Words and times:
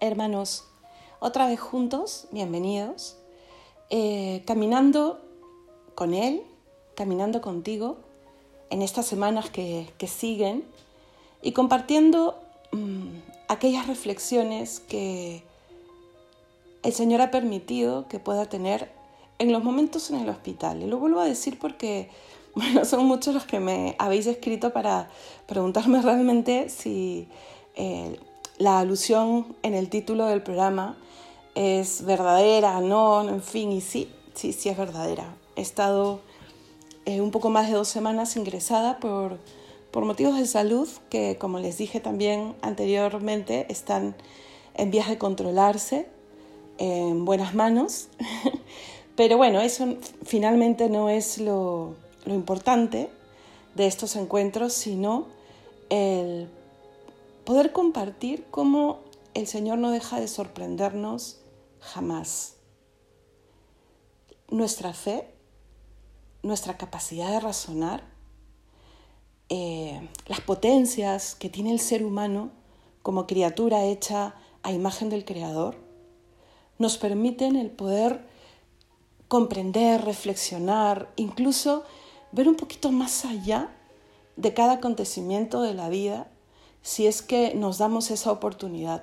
hermanos, 0.00 0.64
otra 1.20 1.46
vez 1.46 1.58
juntos, 1.60 2.26
bienvenidos, 2.30 3.16
eh, 3.90 4.42
caminando 4.46 5.20
con 5.94 6.12
Él, 6.12 6.42
caminando 6.94 7.40
contigo 7.40 7.96
en 8.70 8.82
estas 8.82 9.06
semanas 9.06 9.48
que, 9.50 9.86
siguen 10.06 10.64
y 11.42 11.52
compartiendo 11.52 12.38
mm, 12.72 13.08
aquellas 13.48 13.86
reflexiones 13.86 14.80
que 14.80 15.42
el 16.82 16.92
Señor 16.92 17.20
ha 17.20 17.30
permitido 17.30 18.08
que 18.08 18.18
pueda 18.18 18.46
tener 18.46 18.90
en 19.38 19.52
los 19.52 19.64
momentos 19.64 20.10
en 20.10 20.20
el 20.20 20.28
hospital. 20.28 20.82
Y 20.82 20.86
lo 20.86 20.98
vuelvo 20.98 21.20
a 21.20 21.24
decir 21.24 21.58
porque 21.58 22.10
bueno, 22.54 22.84
son 22.84 23.06
muchos 23.06 23.34
los 23.34 23.44
que 23.44 23.60
me 23.60 23.96
habéis 23.98 24.26
escrito 24.26 24.72
para 24.72 25.08
preguntarme 25.46 26.02
realmente 26.02 26.68
si 26.68 27.28
eh, 27.74 28.18
la 28.58 28.78
alusión 28.78 29.56
en 29.62 29.74
el 29.74 29.88
título 29.88 30.26
del 30.26 30.42
programa 30.42 30.96
es 31.54 32.04
verdadera, 32.04 32.80
no, 32.80 33.26
en 33.28 33.42
fin, 33.42 33.72
y 33.72 33.80
sí, 33.80 34.10
sí, 34.34 34.52
sí 34.52 34.68
es 34.68 34.76
verdadera. 34.76 35.34
He 35.56 35.62
estado 35.62 36.20
eh, 37.06 37.20
un 37.20 37.30
poco 37.30 37.50
más 37.50 37.68
de 37.68 37.74
dos 37.74 37.88
semanas 37.88 38.36
ingresada 38.36 38.98
por, 38.98 39.38
por 39.90 40.04
motivos 40.04 40.38
de 40.38 40.46
salud 40.46 40.88
que, 41.08 41.36
como 41.38 41.58
les 41.58 41.78
dije 41.78 42.00
también 42.00 42.54
anteriormente, 42.62 43.66
están 43.70 44.14
en 44.74 44.90
vías 44.90 45.08
de 45.08 45.18
controlarse 45.18 46.08
en 46.78 47.24
buenas 47.24 47.54
manos. 47.54 48.08
Pero 49.16 49.38
bueno, 49.38 49.60
eso 49.60 49.96
finalmente 50.24 50.90
no 50.90 51.08
es 51.08 51.38
lo, 51.38 51.94
lo 52.26 52.34
importante 52.34 53.08
de 53.74 53.86
estos 53.86 54.16
encuentros, 54.16 54.74
sino 54.74 55.26
el 55.88 56.48
poder 57.46 57.72
compartir 57.72 58.44
cómo 58.50 59.04
el 59.32 59.46
Señor 59.46 59.78
no 59.78 59.92
deja 59.92 60.18
de 60.20 60.26
sorprendernos 60.26 61.38
jamás. 61.78 62.56
Nuestra 64.50 64.92
fe, 64.92 65.32
nuestra 66.42 66.76
capacidad 66.76 67.30
de 67.30 67.38
razonar, 67.38 68.02
eh, 69.48 70.08
las 70.26 70.40
potencias 70.40 71.36
que 71.36 71.48
tiene 71.48 71.70
el 71.70 71.78
ser 71.78 72.04
humano 72.04 72.50
como 73.02 73.28
criatura 73.28 73.84
hecha 73.84 74.34
a 74.64 74.72
imagen 74.72 75.08
del 75.08 75.24
Creador, 75.24 75.76
nos 76.78 76.98
permiten 76.98 77.54
el 77.54 77.70
poder 77.70 78.26
comprender, 79.28 80.04
reflexionar, 80.04 81.12
incluso 81.14 81.84
ver 82.32 82.48
un 82.48 82.56
poquito 82.56 82.90
más 82.90 83.24
allá 83.24 83.70
de 84.34 84.52
cada 84.52 84.74
acontecimiento 84.74 85.62
de 85.62 85.74
la 85.74 85.88
vida 85.88 86.28
si 86.86 87.08
es 87.08 87.20
que 87.20 87.52
nos 87.56 87.78
damos 87.78 88.12
esa 88.12 88.30
oportunidad. 88.30 89.02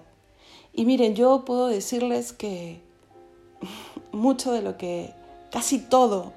Y 0.72 0.86
miren, 0.86 1.16
yo 1.16 1.44
puedo 1.44 1.68
decirles 1.68 2.32
que 2.32 2.80
mucho 4.14 4.54
de 4.54 4.62
lo 4.62 4.78
que, 4.78 5.14
casi 5.52 5.80
todo 5.80 6.32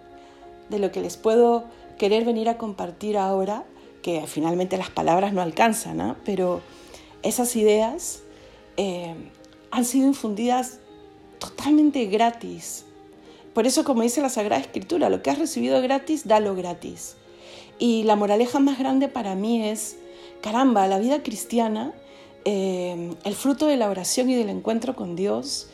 de 0.70 0.80
lo 0.80 0.90
que 0.90 1.00
les 1.00 1.16
puedo 1.16 1.62
querer 1.98 2.24
venir 2.24 2.48
a 2.48 2.58
compartir 2.58 3.16
ahora, 3.16 3.64
que 4.02 4.26
finalmente 4.26 4.76
las 4.76 4.90
palabras 4.90 5.32
no 5.32 5.40
alcanzan, 5.40 6.00
¿ah? 6.00 6.16
pero 6.24 6.62
esas 7.22 7.54
ideas 7.54 8.22
eh, 8.76 9.14
han 9.70 9.84
sido 9.84 10.08
infundidas 10.08 10.80
totalmente 11.38 12.06
gratis. 12.06 12.86
Por 13.54 13.68
eso, 13.68 13.84
como 13.84 14.02
dice 14.02 14.20
la 14.20 14.30
Sagrada 14.30 14.60
Escritura, 14.60 15.10
lo 15.10 15.22
que 15.22 15.30
has 15.30 15.38
recibido 15.38 15.80
gratis, 15.80 16.26
dalo 16.26 16.56
gratis. 16.56 17.14
Y 17.78 18.02
la 18.02 18.16
moraleja 18.16 18.58
más 18.58 18.80
grande 18.80 19.06
para 19.06 19.36
mí 19.36 19.62
es 19.62 19.96
caramba, 20.46 20.86
la 20.86 21.00
vida 21.00 21.24
cristiana, 21.24 21.92
eh, 22.44 23.10
el 23.24 23.34
fruto 23.34 23.66
de 23.66 23.76
la 23.76 23.90
oración 23.90 24.30
y 24.30 24.36
del 24.36 24.48
encuentro 24.48 24.94
con 24.94 25.16
Dios, 25.16 25.66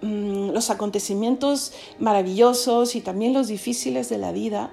mm, 0.00 0.48
los 0.48 0.70
acontecimientos 0.70 1.74
maravillosos 1.98 2.96
y 2.96 3.02
también 3.02 3.34
los 3.34 3.48
difíciles 3.48 4.08
de 4.08 4.16
la 4.16 4.32
vida, 4.32 4.70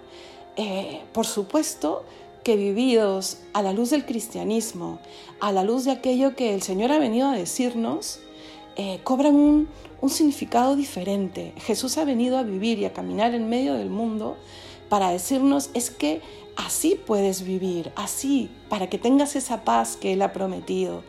eh, 0.55 1.01
por 1.11 1.25
supuesto 1.25 2.05
que 2.45 2.55
vividos 2.55 3.39
a 3.51 3.61
la 3.61 3.73
luz 3.73 3.89
del 3.89 4.05
cristianismo, 4.05 4.99
a 5.41 5.51
la 5.51 5.65
luz 5.65 5.83
de 5.83 5.91
aquello 5.91 6.33
que 6.33 6.53
el 6.53 6.61
Señor 6.61 6.93
ha 6.93 6.97
venido 6.97 7.27
a 7.27 7.35
decirnos, 7.35 8.21
eh, 8.77 9.01
cobran 9.03 9.35
un, 9.35 9.67
un 9.99 10.09
significado 10.09 10.77
diferente. 10.77 11.51
Jesús 11.57 11.97
ha 11.97 12.05
venido 12.05 12.37
a 12.37 12.43
vivir 12.43 12.79
y 12.79 12.85
a 12.85 12.93
caminar 12.93 13.35
en 13.35 13.49
medio 13.49 13.73
del 13.73 13.89
mundo 13.89 14.37
para 14.87 15.09
decirnos 15.09 15.71
es 15.73 15.91
que 15.91 16.21
así 16.65 16.99
puedes 17.05 17.43
vivir, 17.43 17.91
así, 17.95 18.49
para 18.69 18.89
que 18.89 18.97
tengas 18.97 19.35
esa 19.35 19.63
paz 19.63 19.97
que 19.97 20.13
Él 20.13 20.21
ha 20.21 20.33
prometido, 20.33 21.03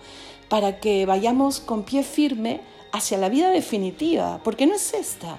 para 0.48 0.80
que 0.80 1.06
vayamos 1.06 1.60
con 1.60 1.84
pie 1.84 2.02
firme 2.02 2.60
hacia 2.92 3.18
la 3.18 3.28
vida 3.28 3.50
definitiva, 3.50 4.40
porque 4.44 4.66
no 4.66 4.74
es 4.74 4.94
esta. 4.94 5.38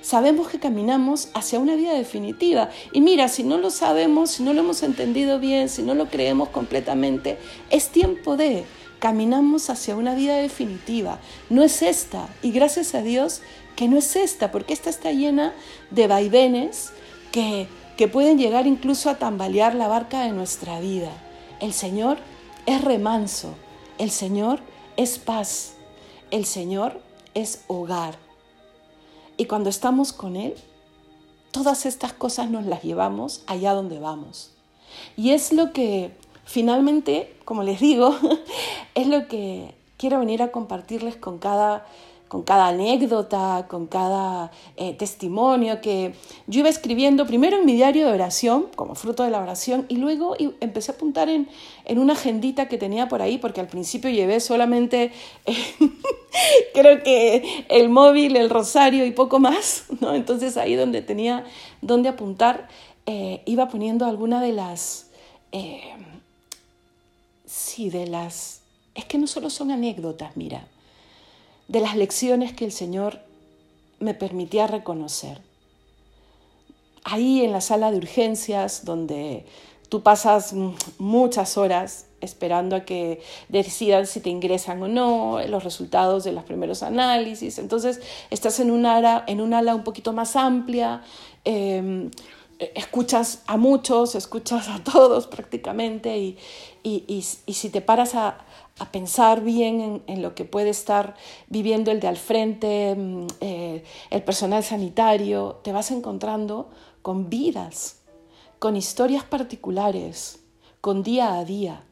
Sabemos 0.00 0.48
que 0.48 0.58
caminamos 0.58 1.28
hacia 1.34 1.58
una 1.58 1.74
vida 1.74 1.92
definitiva. 1.92 2.70
Y 2.92 3.00
mira, 3.00 3.28
si 3.28 3.42
no 3.42 3.58
lo 3.58 3.70
sabemos, 3.70 4.30
si 4.30 4.42
no 4.42 4.54
lo 4.54 4.60
hemos 4.60 4.82
entendido 4.82 5.38
bien, 5.38 5.68
si 5.68 5.82
no 5.82 5.94
lo 5.94 6.08
creemos 6.08 6.48
completamente, 6.48 7.36
es 7.68 7.88
tiempo 7.88 8.36
de 8.36 8.64
caminamos 9.00 9.70
hacia 9.70 9.96
una 9.96 10.14
vida 10.14 10.36
definitiva. 10.36 11.18
No 11.50 11.62
es 11.62 11.82
esta. 11.82 12.28
Y 12.42 12.52
gracias 12.52 12.94
a 12.94 13.02
Dios 13.02 13.42
que 13.76 13.88
no 13.88 13.98
es 13.98 14.16
esta, 14.16 14.50
porque 14.50 14.72
esta 14.72 14.88
está 14.88 15.12
llena 15.12 15.52
de 15.90 16.06
vaivenes 16.06 16.92
que 17.30 17.68
que 17.98 18.06
pueden 18.06 18.38
llegar 18.38 18.68
incluso 18.68 19.10
a 19.10 19.16
tambalear 19.16 19.74
la 19.74 19.88
barca 19.88 20.22
de 20.22 20.30
nuestra 20.30 20.78
vida. 20.78 21.10
El 21.58 21.72
Señor 21.72 22.18
es 22.64 22.80
remanso, 22.80 23.56
el 23.98 24.12
Señor 24.12 24.60
es 24.96 25.18
paz, 25.18 25.74
el 26.30 26.44
Señor 26.44 27.02
es 27.34 27.64
hogar. 27.66 28.14
Y 29.36 29.46
cuando 29.46 29.68
estamos 29.68 30.12
con 30.12 30.36
Él, 30.36 30.54
todas 31.50 31.86
estas 31.86 32.12
cosas 32.12 32.48
nos 32.50 32.66
las 32.66 32.84
llevamos 32.84 33.42
allá 33.48 33.74
donde 33.74 33.98
vamos. 33.98 34.52
Y 35.16 35.32
es 35.32 35.52
lo 35.52 35.72
que 35.72 36.12
finalmente, 36.44 37.36
como 37.44 37.64
les 37.64 37.80
digo, 37.80 38.16
es 38.94 39.08
lo 39.08 39.26
que 39.26 39.74
quiero 39.96 40.20
venir 40.20 40.40
a 40.44 40.52
compartirles 40.52 41.16
con 41.16 41.38
cada 41.38 41.84
con 42.28 42.42
cada 42.42 42.68
anécdota, 42.68 43.66
con 43.68 43.86
cada 43.86 44.52
eh, 44.76 44.92
testimonio 44.94 45.80
que 45.80 46.14
yo 46.46 46.60
iba 46.60 46.68
escribiendo 46.68 47.26
primero 47.26 47.56
en 47.56 47.66
mi 47.66 47.72
diario 47.74 48.06
de 48.06 48.12
oración, 48.12 48.66
como 48.76 48.94
fruto 48.94 49.24
de 49.24 49.30
la 49.30 49.40
oración, 49.40 49.86
y 49.88 49.96
luego 49.96 50.36
empecé 50.60 50.92
a 50.92 50.94
apuntar 50.94 51.28
en, 51.28 51.48
una 51.88 52.12
agendita 52.12 52.68
que 52.68 52.76
tenía 52.76 53.08
por 53.08 53.22
ahí, 53.22 53.38
porque 53.38 53.60
al 53.60 53.66
principio 53.66 54.10
llevé 54.10 54.40
solamente, 54.40 55.10
creo 56.74 57.02
que 57.02 57.64
el 57.68 57.88
móvil, 57.88 58.36
el 58.36 58.50
rosario 58.50 59.06
y 59.06 59.10
poco 59.12 59.38
más, 59.38 59.86
¿no? 60.00 60.14
Entonces 60.14 60.56
ahí 60.58 60.74
donde 60.74 61.00
tenía 61.00 61.44
donde 61.80 62.10
apuntar, 62.10 62.68
eh, 63.06 63.42
iba 63.46 63.68
poniendo 63.68 64.04
alguna 64.04 64.42
de 64.42 64.52
las, 64.52 65.08
eh, 65.52 65.94
sí, 67.46 67.88
de 67.88 68.06
las, 68.06 68.60
es 68.94 69.06
que 69.06 69.16
no 69.16 69.26
solo 69.26 69.48
son 69.48 69.70
anécdotas, 69.70 70.36
mira, 70.36 70.66
de 71.68 71.80
las 71.80 71.96
lecciones 71.96 72.52
que 72.52 72.64
el 72.64 72.72
Señor 72.72 73.20
me 74.00 74.14
permitía 74.14 74.66
reconocer. 74.66 75.40
Ahí 77.04 77.44
en 77.44 77.52
la 77.52 77.60
sala 77.60 77.90
de 77.90 77.98
urgencias, 77.98 78.84
donde 78.84 79.46
tú 79.88 80.02
pasas 80.02 80.54
muchas 80.98 81.56
horas 81.56 82.06
esperando 82.20 82.76
a 82.76 82.84
que 82.84 83.22
decidan 83.48 84.06
si 84.06 84.20
te 84.20 84.30
ingresan 84.30 84.82
o 84.82 84.88
no, 84.88 85.40
los 85.46 85.64
resultados 85.64 86.24
de 86.24 86.32
los 86.32 86.44
primeros 86.44 86.82
análisis. 86.82 87.58
Entonces 87.58 88.00
estás 88.30 88.58
en 88.60 88.70
un 88.70 88.86
ala, 88.86 89.24
en 89.26 89.40
un 89.40 89.54
ala 89.54 89.74
un 89.74 89.84
poquito 89.84 90.12
más 90.12 90.36
amplia, 90.36 91.02
em, 91.44 92.10
escuchas 92.58 93.42
a 93.46 93.56
muchos, 93.56 94.14
escuchas 94.14 94.68
a 94.68 94.82
todos 94.82 95.26
prácticamente 95.26 96.18
y, 96.18 96.38
y 96.82 97.22
si 97.52 97.70
te 97.70 97.80
paras 97.80 98.14
a, 98.14 98.44
a 98.78 98.92
pensar 98.92 99.42
bien 99.42 100.02
en, 100.06 100.22
lo 100.22 100.34
que 100.34 100.44
puede 100.44 100.70
estar 100.70 101.14
viviendo 101.48 101.90
el 101.90 102.00
de 102.00 102.08
al 102.08 102.16
frente, 102.16 102.94
mm, 102.96 103.26
eh, 103.40 103.84
el 104.10 104.22
personal 104.22 104.62
sanitario, 104.62 105.60
te 105.62 105.72
vas 105.72 105.90
encontrando 105.90 106.70
con 107.02 107.28
vidas, 107.28 108.00
con 108.58 108.76
historias 108.76 109.24
particulares, 109.24 110.40
con 110.80 111.02
día 111.02 111.38
a 111.38 111.44
día. 111.44 111.84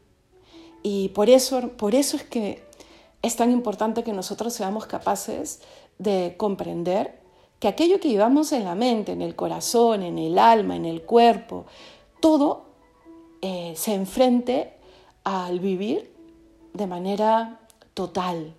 Y 0.82 1.08
por 1.08 1.28
eso, 1.28 1.70
por 1.70 1.94
eso 1.94 2.16
es 2.16 2.22
que 2.22 2.64
es 3.22 3.34
tan 3.34 3.50
importante 3.50 4.04
que 4.04 4.12
nosotros 4.12 4.52
seamos 4.52 4.86
capaces 4.86 5.60
de 5.98 6.34
comprender 6.36 7.20
que 7.58 7.68
aquello 7.68 8.00
que 8.00 8.08
llevamos 8.08 8.52
en 8.52 8.64
la 8.64 8.74
mente, 8.74 9.12
en 9.12 9.22
el 9.22 9.34
corazón, 9.34 10.02
en 10.02 10.18
el 10.18 10.38
alma, 10.38 10.76
en 10.76 10.84
el 10.84 11.02
cuerpo, 11.02 11.66
todo 12.20 12.64
eh, 13.40 13.72
se 13.76 13.94
enfrente 13.94 14.74
al 15.24 15.60
vivir 15.60 16.12
de 16.74 16.86
manera 16.86 17.60
total, 17.94 18.54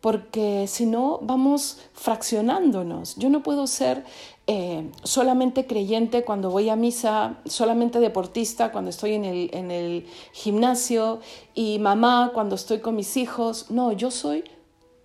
porque 0.00 0.66
si 0.66 0.86
no 0.86 1.18
vamos 1.22 1.78
fraccionándonos. 1.92 3.16
Yo 3.16 3.28
no 3.28 3.42
puedo 3.42 3.66
ser 3.66 4.04
eh, 4.46 4.90
solamente 5.02 5.66
creyente 5.66 6.24
cuando 6.24 6.50
voy 6.50 6.70
a 6.70 6.76
misa, 6.76 7.38
solamente 7.44 8.00
deportista 8.00 8.72
cuando 8.72 8.90
estoy 8.90 9.14
en 9.14 9.24
el, 9.24 9.50
en 9.52 9.70
el 9.70 10.06
gimnasio 10.32 11.20
y 11.54 11.78
mamá 11.78 12.30
cuando 12.32 12.54
estoy 12.54 12.78
con 12.78 12.96
mis 12.96 13.16
hijos. 13.16 13.70
No, 13.70 13.92
yo 13.92 14.10
soy 14.10 14.44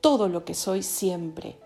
todo 0.01 0.29
lo 0.29 0.45
que 0.45 0.53
soy 0.53 0.83
siempre. 0.83 1.57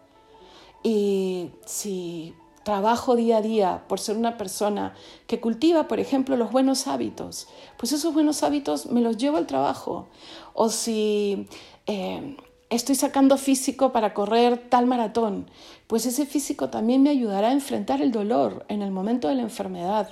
Y 0.84 1.52
si 1.66 2.34
trabajo 2.64 3.16
día 3.16 3.38
a 3.38 3.42
día 3.42 3.84
por 3.88 4.00
ser 4.00 4.16
una 4.18 4.38
persona 4.38 4.94
que 5.28 5.40
cultiva, 5.40 5.88
por 5.88 6.00
ejemplo, 6.00 6.38
los 6.38 6.52
buenos 6.52 6.88
hábitos, 6.88 7.48
pues 7.78 7.92
esos 7.92 8.14
buenos 8.14 8.44
hábitos 8.44 8.86
me 8.88 9.02
los 9.02 9.18
llevo 9.18 9.38
al 9.38 9.48
trabajo. 9.48 10.08
O 10.54 10.70
si 10.70 11.48
eh, 11.88 12.38
estoy 12.70 12.96
sacando 12.96 13.38
físico 13.38 13.92
para 13.92 14.14
correr 14.14 14.70
tal 14.70 14.86
maratón, 14.86 15.50
pues 15.88 16.06
ese 16.06 16.26
físico 16.26 16.70
también 16.70 17.02
me 17.02 17.10
ayudará 17.10 17.50
a 17.50 17.54
enfrentar 17.54 18.02
el 18.02 18.12
dolor 18.12 18.66
en 18.68 18.82
el 18.82 18.92
momento 18.92 19.28
de 19.28 19.36
la 19.36 19.42
enfermedad. 19.42 20.10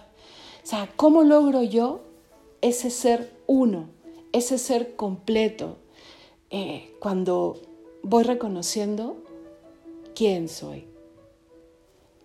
O 0.64 0.68
sea, 0.68 0.90
¿cómo 0.96 1.24
logro 1.24 1.64
yo 1.64 2.02
ese 2.62 2.90
ser 2.90 3.38
uno, 3.46 3.88
ese 4.32 4.58
ser 4.58 4.96
completo, 4.96 5.78
eh, 6.50 6.96
cuando 7.00 7.62
voy 8.04 8.24
reconociendo 8.24 9.18
quién 10.18 10.50
soy? 10.50 10.88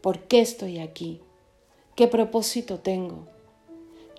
¿Por 0.00 0.20
qué 0.20 0.40
estoy 0.40 0.78
aquí? 0.78 1.20
¿Qué 1.94 2.08
propósito 2.08 2.78
tengo? 2.78 3.26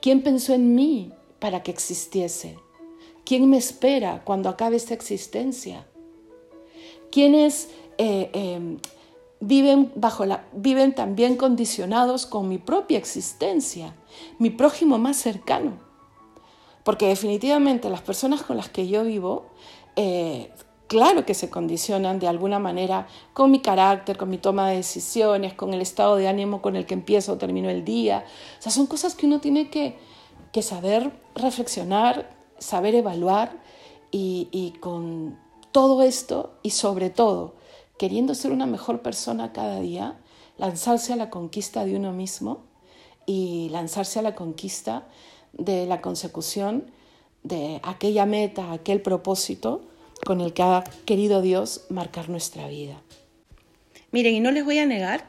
¿Quién 0.01 0.21
pensó 0.21 0.53
en 0.53 0.75
mí 0.75 1.11
para 1.39 1.63
que 1.63 1.71
existiese? 1.71 2.57
¿Quién 3.25 3.49
me 3.49 3.57
espera 3.57 4.21
cuando 4.25 4.49
acabe 4.49 4.75
esta 4.75 4.93
existencia? 4.93 5.87
quienes 7.13 7.69
eh, 7.99 8.31
em, 8.33 8.79
viven, 9.39 9.91
bajo 9.93 10.25
la, 10.25 10.47
viven 10.51 10.95
también 10.95 11.35
condicionados 11.35 12.25
con 12.25 12.49
mi 12.49 12.57
propia 12.57 12.97
existencia, 12.97 13.95
mi 14.39 14.49
prójimo 14.49 14.97
más 14.97 15.17
cercano. 15.17 15.73
Porque 16.83 17.07
definitivamente 17.07 17.87
las 17.91 18.01
personas 18.01 18.41
con 18.41 18.57
las 18.57 18.69
que 18.69 18.87
yo 18.87 19.03
vivo, 19.03 19.45
eh, 19.95 20.51
claro 20.87 21.25
que 21.25 21.33
se 21.33 21.49
condicionan 21.49 22.19
de 22.19 22.27
alguna 22.27 22.59
manera 22.59 23.07
con 23.33 23.51
mi 23.51 23.59
carácter, 23.59 24.17
con 24.17 24.29
mi 24.29 24.37
toma 24.37 24.69
de 24.69 24.77
decisiones, 24.77 25.53
con 25.53 25.73
el 25.73 25.81
estado 25.81 26.15
de 26.15 26.27
ánimo 26.27 26.61
con 26.61 26.75
el 26.75 26.85
que 26.85 26.93
empiezo 26.93 27.33
o 27.33 27.37
termino 27.37 27.69
el 27.69 27.83
día. 27.83 28.25
O 28.59 28.61
sea, 28.61 28.71
son 28.71 28.87
cosas 28.87 29.15
que 29.15 29.25
uno 29.25 29.39
tiene 29.39 29.69
que, 29.69 29.97
saber 30.61 31.11
reflexionar, 31.33 32.29
saber 32.59 32.93
evaluar 32.95 33.59
y 34.11 34.73
con 34.79 35.39
todo 35.73 36.03
esto 36.03 36.53
y 36.61 36.69
sobre 36.69 37.09
todo, 37.09 37.55
queriendo 37.97 38.35
ser 38.35 38.51
una 38.51 38.67
mejor 38.67 39.01
persona 39.01 39.51
cada 39.51 39.79
día, 39.79 40.17
lanzarse 40.57 41.11
a 41.11 41.15
la 41.17 41.29
conquista 41.29 41.83
de 41.83 41.95
uno 41.95 42.13
mismo 42.13 42.61
y 43.25 43.69
lanzarse 43.69 44.19
a 44.19 44.21
la 44.21 44.35
conquista 44.35 45.07
de 45.51 45.85
la 45.85 45.99
consecución 45.99 46.91
de 47.41 47.81
aquella 47.83 48.25
meta, 48.25 48.71
aquel 48.71 49.01
propósito 49.01 49.81
con 50.25 50.41
el 50.41 50.53
que 50.53 50.63
ha 50.63 50.83
querido 51.05 51.41
Dios 51.41 51.85
marcar 51.89 52.29
nuestra 52.29 52.67
vida. 52.67 53.01
Miren, 54.11 54.35
y 54.35 54.39
no 54.39 54.51
les 54.51 54.63
voy 54.63 54.79
a 54.79 54.85
negar 54.85 55.25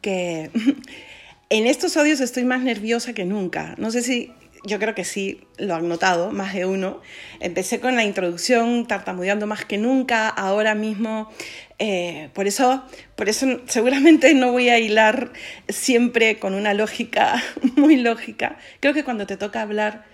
que 0.00 0.50
en 1.50 1.66
estos 1.66 1.96
audios 1.96 2.20
estoy 2.20 2.44
más 2.44 2.62
nerviosa 2.62 3.12
que 3.12 3.24
nunca. 3.24 3.74
No 3.78 3.90
sé 3.90 4.02
si 4.02 4.32
yo 4.66 4.78
creo 4.78 4.94
que 4.94 5.04
sí 5.04 5.40
lo 5.58 5.74
han 5.74 5.88
notado, 5.88 6.32
más 6.32 6.54
de 6.54 6.66
uno. 6.66 7.00
Empecé 7.40 7.80
con 7.80 7.96
la 7.96 8.04
introducción 8.04 8.86
tartamudeando 8.86 9.46
más 9.46 9.64
que 9.64 9.78
nunca, 9.78 10.28
ahora 10.28 10.74
mismo, 10.74 11.30
eh, 11.78 12.30
por, 12.34 12.46
eso, 12.46 12.84
por 13.14 13.28
eso 13.28 13.60
seguramente 13.66 14.34
no 14.34 14.52
voy 14.52 14.68
a 14.68 14.78
hilar 14.78 15.32
siempre 15.68 16.38
con 16.38 16.54
una 16.54 16.74
lógica 16.74 17.42
muy 17.76 17.96
lógica. 17.96 18.58
Creo 18.80 18.92
que 18.92 19.04
cuando 19.04 19.26
te 19.26 19.36
toca 19.36 19.62
hablar 19.62 20.04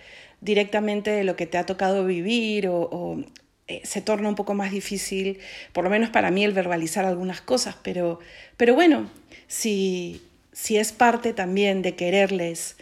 directamente 0.41 1.09
de 1.09 1.23
lo 1.23 1.35
que 1.35 1.47
te 1.47 1.57
ha 1.57 1.65
tocado 1.65 2.05
vivir 2.05 2.67
o, 2.67 3.23
eh, 3.67 3.81
se 3.83 4.01
torna 4.01 4.29
un 4.29 4.35
poco 4.35 4.53
más 4.53 4.71
difícil, 4.71 5.39
por 5.71 5.83
lo 5.83 5.89
menos 5.89 6.09
para 6.09 6.31
mí, 6.31 6.43
el 6.43 6.53
verbalizar 6.53 7.05
algunas 7.05 7.41
cosas, 7.41 7.75
pero, 7.81 8.19
pero 8.57 8.75
bueno, 8.75 9.09
si, 9.47 10.21
si 10.51 10.77
es 10.77 10.91
parte 10.91 11.33
también 11.33 11.81
de 11.81 11.95
quererles, 11.95 12.75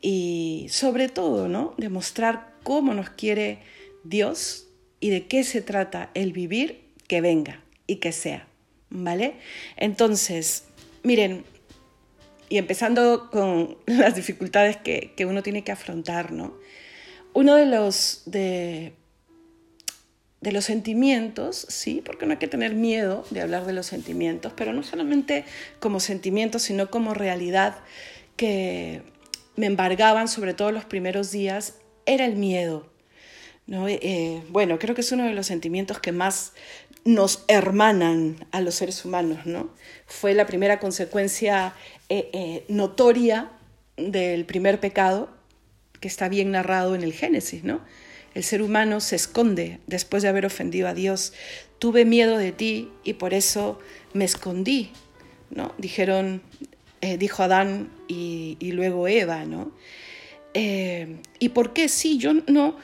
y 0.00 0.66
sobre 0.70 1.08
todo, 1.08 1.48
¿no? 1.48 1.74
Demostrar 1.78 2.52
cómo 2.62 2.94
nos 2.94 3.10
quiere 3.10 3.58
Dios 4.04 4.68
y 5.00 5.10
de 5.10 5.26
qué 5.26 5.42
se 5.42 5.62
trata 5.62 6.10
el 6.14 6.32
vivir, 6.32 6.84
que 7.08 7.20
venga 7.20 7.62
y 7.86 7.96
que 7.96 8.12
sea, 8.12 8.46
¿vale? 8.90 9.34
Entonces, 9.76 10.64
miren, 11.02 11.44
y 12.48 12.58
empezando 12.58 13.30
con 13.30 13.78
las 13.86 14.14
dificultades 14.14 14.76
que, 14.76 15.12
que 15.16 15.26
uno 15.26 15.42
tiene 15.42 15.64
que 15.64 15.72
afrontar, 15.72 16.32
¿no? 16.32 16.54
Uno 17.32 17.56
de 17.56 17.66
los, 17.66 18.22
de, 18.26 18.92
de 20.40 20.52
los 20.52 20.64
sentimientos, 20.64 21.66
sí, 21.68 22.02
porque 22.04 22.26
no 22.26 22.32
hay 22.32 22.38
que 22.38 22.48
tener 22.48 22.74
miedo 22.74 23.24
de 23.30 23.40
hablar 23.40 23.66
de 23.66 23.72
los 23.72 23.86
sentimientos, 23.86 24.52
pero 24.54 24.72
no 24.72 24.82
solamente 24.82 25.44
como 25.80 25.98
sentimientos, 25.98 26.62
sino 26.62 26.90
como 26.90 27.14
realidad 27.14 27.78
que 28.36 29.02
me 29.56 29.66
embargaban, 29.66 30.28
sobre 30.28 30.54
todo 30.54 30.70
los 30.70 30.84
primeros 30.84 31.30
días, 31.30 31.74
era 32.04 32.26
el 32.26 32.36
miedo. 32.36 32.86
¿no? 33.66 33.88
Eh, 33.88 34.42
bueno, 34.50 34.78
creo 34.78 34.94
que 34.94 35.00
es 35.00 35.10
uno 35.10 35.24
de 35.24 35.32
los 35.32 35.46
sentimientos 35.46 35.98
que 35.98 36.12
más 36.12 36.52
nos 37.04 37.44
hermanan 37.48 38.46
a 38.52 38.60
los 38.60 38.76
seres 38.76 39.04
humanos. 39.04 39.46
¿no? 39.46 39.70
Fue 40.06 40.34
la 40.34 40.46
primera 40.46 40.78
consecuencia 40.78 41.74
eh, 42.08 42.30
eh, 42.32 42.64
notoria 42.68 43.50
del 43.96 44.44
primer 44.44 44.78
pecado, 44.80 45.30
que 46.00 46.08
está 46.08 46.28
bien 46.28 46.50
narrado 46.50 46.94
en 46.94 47.02
el 47.02 47.12
Génesis. 47.12 47.64
¿no? 47.64 47.80
El 48.36 48.44
ser 48.44 48.60
humano 48.60 49.00
se 49.00 49.16
esconde 49.16 49.78
después 49.86 50.22
de 50.22 50.28
haber 50.28 50.44
ofendido 50.44 50.88
a 50.88 50.92
Dios. 50.92 51.32
Tuve 51.78 52.04
miedo 52.04 52.36
de 52.36 52.52
ti 52.52 52.90
y 53.02 53.14
por 53.14 53.32
eso 53.32 53.78
me 54.12 54.26
escondí. 54.26 54.90
¿no? 55.48 55.72
Dijeron 55.78 56.42
eh, 57.00 57.16
dijo 57.16 57.42
Adán 57.42 57.88
y, 58.08 58.58
luego 58.72 59.08
Eva, 59.08 59.46
¿no? 59.46 59.72
Eh, 60.52 61.16
¿Y 61.38 61.48
por 61.48 61.72
qué? 61.72 61.88
Sí, 61.88 62.18
yo 62.18 62.34
no, 62.46 62.76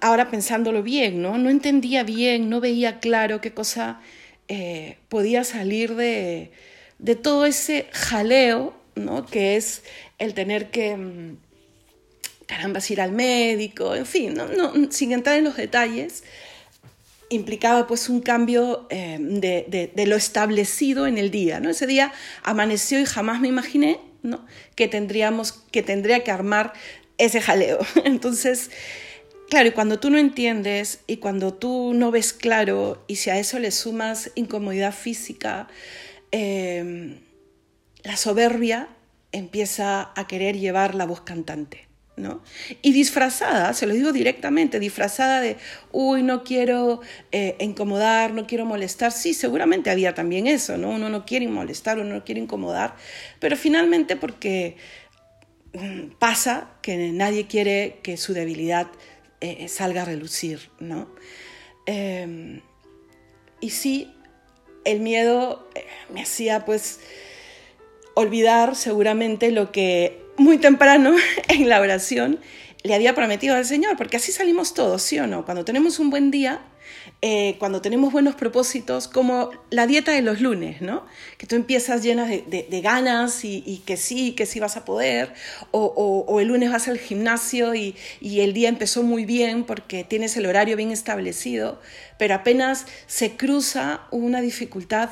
ahora 0.00 0.30
pensándolo 0.30 0.82
bien, 0.82 1.20
¿no? 1.20 1.36
No 1.36 1.50
entendía 1.50 2.02
bien, 2.02 2.48
no 2.48 2.58
veía 2.60 3.00
claro 3.00 3.42
qué 3.42 3.52
cosa 3.52 4.00
eh, 4.48 4.96
podía 5.10 5.44
salir 5.44 5.94
de, 5.94 6.52
de, 6.98 7.16
todo 7.16 7.44
ese 7.44 7.86
jaleo, 7.92 8.72
¿no? 8.94 9.26
Que 9.26 9.56
es 9.56 9.82
el 10.18 10.32
tener 10.32 10.70
que, 10.70 11.36
caramba, 12.52 12.80
ir 12.86 13.00
al 13.00 13.12
médico, 13.12 13.94
en 13.94 14.04
fin, 14.04 14.36
sin 14.90 15.12
entrar 15.12 15.38
en 15.38 15.44
los 15.44 15.56
detalles, 15.56 16.22
implicaba 17.30 17.86
pues 17.86 18.10
un 18.10 18.20
cambio 18.20 18.86
eh, 18.90 19.16
de, 19.18 20.06
lo 20.06 20.16
establecido 20.16 21.06
en 21.06 21.16
el 21.16 21.30
día. 21.30 21.60
¿no? 21.60 21.70
Ese 21.70 21.86
día 21.86 22.12
amaneció 22.42 23.00
y 23.00 23.06
jamás 23.06 23.40
me 23.40 23.48
imaginé 23.48 24.00
que, 24.74 24.86
tendríamos, 24.86 25.52
que 25.72 25.82
tendría 25.82 26.24
que 26.24 26.30
armar 26.30 26.74
ese 27.16 27.40
jaleo. 27.40 27.78
Entonces, 28.04 28.70
claro, 29.48 29.70
y 29.70 29.72
cuando 29.72 29.98
tú 29.98 30.10
no 30.10 30.18
entiendes 30.18 31.00
y 31.06 31.16
cuando 31.16 31.54
tú 31.54 31.94
no 31.94 32.10
ves 32.10 32.34
claro 32.34 33.02
y 33.06 33.16
si 33.16 33.30
a 33.30 33.38
eso 33.38 33.58
le 33.58 33.70
sumas 33.70 34.30
incomodidad 34.34 34.92
física, 34.92 35.68
eh, 36.32 37.18
la 38.02 38.18
soberbia 38.18 38.90
empieza 39.32 40.12
a 40.14 40.26
querer 40.26 40.58
llevar 40.58 40.94
la 40.94 41.06
voz 41.06 41.22
cantante. 41.22 41.91
¿No? 42.16 42.42
Y 42.82 42.92
disfrazada, 42.92 43.72
se 43.72 43.86
lo 43.86 43.94
digo 43.94 44.12
directamente, 44.12 44.78
disfrazada 44.78 45.40
de, 45.40 45.56
uy, 45.92 46.22
no 46.22 46.44
quiero 46.44 47.00
eh, 47.30 47.56
incomodar, 47.58 48.32
no 48.32 48.46
quiero 48.46 48.66
molestar. 48.66 49.12
Sí, 49.12 49.34
seguramente 49.34 49.90
había 49.90 50.14
también 50.14 50.46
eso, 50.46 50.76
¿no? 50.76 50.90
Uno 50.90 51.08
no 51.08 51.24
quiere 51.24 51.48
molestar, 51.48 51.98
uno 51.98 52.14
no 52.14 52.24
quiere 52.24 52.40
incomodar, 52.40 52.96
pero 53.40 53.56
finalmente 53.56 54.16
porque 54.16 54.76
mm, 55.72 56.18
pasa 56.18 56.70
que 56.82 57.12
nadie 57.12 57.46
quiere 57.46 58.00
que 58.02 58.16
su 58.16 58.34
debilidad 58.34 58.88
eh, 59.40 59.68
salga 59.68 60.02
a 60.02 60.04
relucir, 60.04 60.70
¿no? 60.78 61.08
Em, 61.86 62.60
y 63.60 63.70
sí, 63.70 64.12
el 64.84 65.00
miedo 65.00 65.68
eh, 65.74 65.84
me 66.12 66.22
hacía 66.22 66.64
pues 66.64 67.00
olvidar 68.14 68.76
seguramente 68.76 69.50
lo 69.50 69.72
que 69.72 70.21
muy 70.36 70.58
temprano 70.58 71.14
en 71.48 71.68
la 71.68 71.80
oración 71.80 72.40
le 72.82 72.94
había 72.94 73.14
prometido 73.14 73.54
al 73.54 73.64
Señor, 73.64 73.96
porque 73.96 74.16
así 74.16 74.32
salimos 74.32 74.74
todos, 74.74 75.02
¿sí 75.02 75.18
o 75.18 75.26
no? 75.26 75.44
Cuando 75.44 75.64
tenemos 75.64 76.00
un 76.00 76.10
buen 76.10 76.30
día, 76.30 76.62
eh, 77.20 77.54
cuando 77.60 77.80
tenemos 77.80 78.12
buenos 78.12 78.34
propósitos, 78.34 79.06
como 79.06 79.50
la 79.70 79.86
dieta 79.86 80.10
de 80.10 80.22
los 80.22 80.40
lunes, 80.40 80.82
¿no? 80.82 81.06
Que 81.38 81.46
tú 81.46 81.54
empiezas 81.54 82.02
llenas 82.02 82.28
de, 82.28 82.80
ganas 82.82 83.44
y, 83.44 83.82
que 83.86 83.96
sí, 83.96 84.32
que 84.32 84.46
sí 84.46 84.58
vas 84.58 84.76
a 84.76 84.84
poder, 84.84 85.32
o, 85.70 86.40
el 86.40 86.48
lunes 86.48 86.72
vas 86.72 86.88
al 86.88 86.98
gimnasio 86.98 87.74
y, 87.76 87.94
el 88.20 88.52
día 88.52 88.68
empezó 88.68 89.04
muy 89.04 89.24
bien 89.24 89.62
porque 89.62 90.02
tienes 90.02 90.36
el 90.36 90.46
horario 90.46 90.76
bien 90.76 90.90
establecido, 90.90 91.80
pero 92.18 92.34
apenas 92.34 92.86
se 93.06 93.36
cruza 93.36 94.02
una 94.10 94.40
dificultad, 94.40 95.10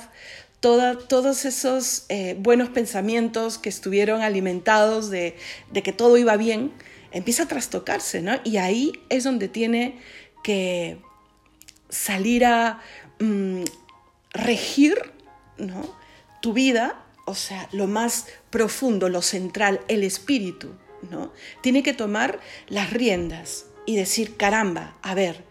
todos 0.60 1.44
esos 1.46 2.04
eh, 2.08 2.36
buenos 2.38 2.68
pensamientos 2.68 3.58
que 3.58 3.70
estuvieron 3.70 4.20
alimentados 4.20 5.10
de, 5.10 5.36
que 5.72 5.92
todo 5.92 6.18
iba 6.18 6.36
bien, 6.36 6.72
empieza 7.12 7.44
a 7.44 7.48
trastocarse, 7.48 8.20
¿no? 8.20 8.38
Y 8.44 8.58
ahí 8.58 8.92
es 9.08 9.24
donde 9.24 9.48
tiene 9.48 9.98
que 10.44 10.98
salir 11.88 12.44
a 12.44 12.80
mm, 13.18 13.62
regir 14.32 14.94
¿no? 15.56 15.94
tu 16.42 16.52
vida, 16.52 17.04
o 17.26 17.34
sea, 17.34 17.68
lo 17.72 17.86
más 17.86 18.26
profundo, 18.50 19.08
lo 19.08 19.22
central, 19.22 19.80
el 19.88 20.02
espíritu, 20.04 20.74
¿no? 21.10 21.32
Tiene 21.62 21.82
que 21.82 21.94
tomar 21.94 22.38
las 22.68 22.92
riendas 22.92 23.66
y 23.86 23.96
decir, 23.96 24.36
caramba, 24.36 24.96
a 25.02 25.14
ver, 25.14 25.49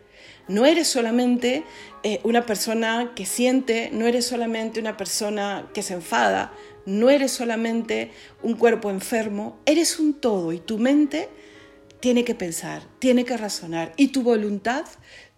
no 0.49 0.65
eres 0.65 0.87
solamente 0.87 1.63
eh, 2.03 2.19
una 2.23 2.45
persona 2.45 3.13
que 3.15 3.25
siente, 3.25 3.89
no 3.93 4.07
eres 4.07 4.25
solamente 4.25 4.79
una 4.79 4.97
persona 4.97 5.69
que 5.73 5.83
se 5.83 5.93
enfada, 5.93 6.51
no 6.85 7.09
eres 7.09 7.31
solamente 7.31 8.11
un 8.41 8.55
cuerpo 8.55 8.89
enfermo, 8.89 9.59
eres 9.65 9.99
un 9.99 10.15
todo 10.15 10.51
y 10.51 10.59
tu 10.59 10.79
mente 10.79 11.29
tiene 11.99 12.25
que 12.25 12.35
pensar, 12.35 12.83
tiene 12.97 13.25
que 13.25 13.37
razonar 13.37 13.93
y 13.95 14.07
tu 14.07 14.23
voluntad 14.23 14.85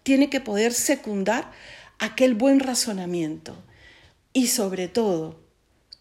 tiene 0.02 0.30
que 0.30 0.40
poder 0.40 0.72
secundar 0.72 1.52
aquel 1.98 2.34
buen 2.34 2.58
razonamiento. 2.58 3.62
Y 4.32 4.46
sobre 4.46 4.88
todo, 4.88 5.40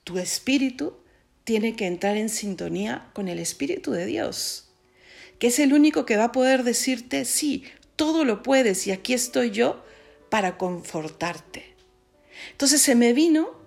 tu 0.06 0.18
espíritu 0.18 0.94
tiene 1.44 1.76
que 1.76 1.86
entrar 1.86 2.16
en 2.16 2.30
sintonía 2.30 3.10
con 3.14 3.28
el 3.28 3.40
Espíritu 3.40 3.92
de 3.92 4.06
Dios, 4.06 4.70
que 5.38 5.48
es 5.48 5.60
el 5.60 5.74
único 5.74 6.06
que 6.06 6.16
va 6.16 6.26
a 6.26 6.32
poder 6.32 6.64
decirte, 6.64 7.26
sí, 7.26 7.66
todo 7.96 8.24
lo 8.26 8.44
puedes 8.44 8.88
y 8.88 8.92
aquí 8.92 9.14
estoy 9.14 9.52
yo 9.52 9.84
para 10.30 10.58
confortarte. 10.58 11.76
Entonces 12.52 12.82
se 12.82 12.96
me 12.96 13.14
vino 13.14 13.62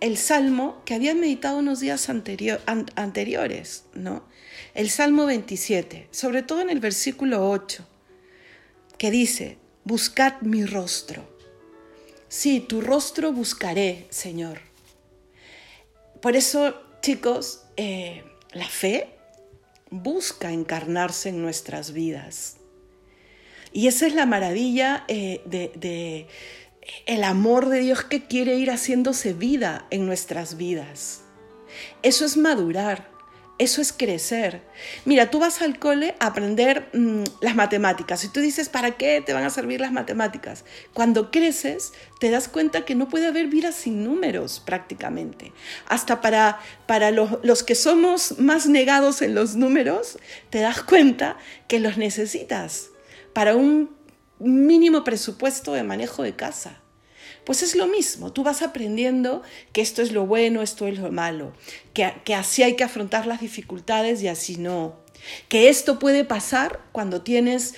el 0.00 0.16
salmo 0.18 0.82
que 0.84 0.94
había 0.94 1.14
meditado 1.14 1.58
unos 1.58 1.80
días 1.80 2.08
anteriores, 2.08 3.84
¿no? 3.94 4.24
El 4.74 4.90
Salmo 4.90 5.26
27, 5.26 6.08
sobre 6.10 6.42
todo 6.42 6.60
en 6.60 6.70
el 6.70 6.80
versículo 6.80 7.48
8, 7.50 7.86
que 8.98 9.10
dice, 9.10 9.58
buscad 9.84 10.40
mi 10.42 10.64
rostro. 10.66 11.26
Sí, 12.28 12.60
tu 12.60 12.80
rostro 12.80 13.32
buscaré, 13.32 14.06
Señor. 14.10 14.60
Por 16.20 16.36
eso, 16.36 16.74
chicos, 17.00 17.62
eh, 17.76 18.24
la 18.52 18.68
fe 18.68 19.08
busca 19.90 20.52
encarnarse 20.52 21.28
en 21.28 21.40
nuestras 21.40 21.92
vidas. 21.92 22.55
Y 23.76 23.88
esa 23.88 24.06
es 24.06 24.14
la 24.14 24.24
maravilla 24.24 25.04
eh, 25.06 25.42
de, 25.44 26.26
el 27.04 27.22
amor 27.22 27.68
de 27.68 27.80
Dios 27.80 28.04
que 28.04 28.24
quiere 28.26 28.56
ir 28.56 28.70
haciéndose 28.70 29.34
vida 29.34 29.84
en 29.90 30.06
nuestras 30.06 30.56
vidas. 30.56 31.24
Eso 32.02 32.24
es 32.24 32.38
madurar. 32.38 33.14
Eso 33.58 33.82
es 33.82 33.92
crecer. 33.92 34.62
Mira, 35.04 35.30
tú 35.30 35.40
vas 35.40 35.60
al 35.60 35.78
cole 35.78 36.14
a 36.20 36.28
aprender 36.28 36.88
mm, 36.94 37.24
las 37.42 37.54
matemáticas 37.54 38.24
y 38.24 38.28
tú 38.28 38.40
dices, 38.40 38.70
¿para 38.70 38.92
qué 38.92 39.20
te 39.20 39.34
van 39.34 39.44
a 39.44 39.50
servir 39.50 39.82
las 39.82 39.92
matemáticas? 39.92 40.64
Cuando 40.94 41.30
creces, 41.30 41.92
te 42.18 42.30
das 42.30 42.48
cuenta 42.48 42.86
que 42.86 42.94
no 42.94 43.10
puede 43.10 43.26
haber 43.26 43.48
vida 43.48 43.72
sin 43.72 44.04
números 44.04 44.62
prácticamente. 44.64 45.52
Hasta 45.86 46.22
para, 46.22 46.60
para 46.86 47.10
los, 47.10 47.40
los 47.42 47.62
que 47.62 47.74
somos 47.74 48.38
más 48.38 48.68
negados 48.68 49.20
en 49.20 49.34
los 49.34 49.54
números, 49.54 50.18
te 50.48 50.60
das 50.60 50.82
cuenta 50.82 51.36
que 51.68 51.78
los 51.78 51.98
necesitas 51.98 52.90
para 53.36 53.54
un 53.54 53.90
mínimo 54.38 55.04
presupuesto 55.04 55.74
de 55.74 55.82
manejo 55.82 56.22
de 56.22 56.34
casa. 56.34 56.80
Pues 57.44 57.62
es 57.62 57.76
lo 57.76 57.86
mismo, 57.86 58.32
tú 58.32 58.42
vas 58.42 58.62
aprendiendo 58.62 59.42
que 59.74 59.82
esto 59.82 60.00
es 60.00 60.10
lo 60.10 60.24
bueno, 60.24 60.62
esto 60.62 60.86
es 60.86 60.98
lo 60.98 61.12
malo, 61.12 61.52
que, 61.92 62.14
que 62.24 62.34
así 62.34 62.62
hay 62.62 62.76
que 62.76 62.84
afrontar 62.84 63.26
las 63.26 63.42
dificultades 63.42 64.22
y 64.22 64.28
así 64.28 64.56
no, 64.56 64.94
que 65.50 65.68
esto 65.68 65.98
puede 65.98 66.24
pasar 66.24 66.80
cuando 66.92 67.20
tienes, 67.20 67.74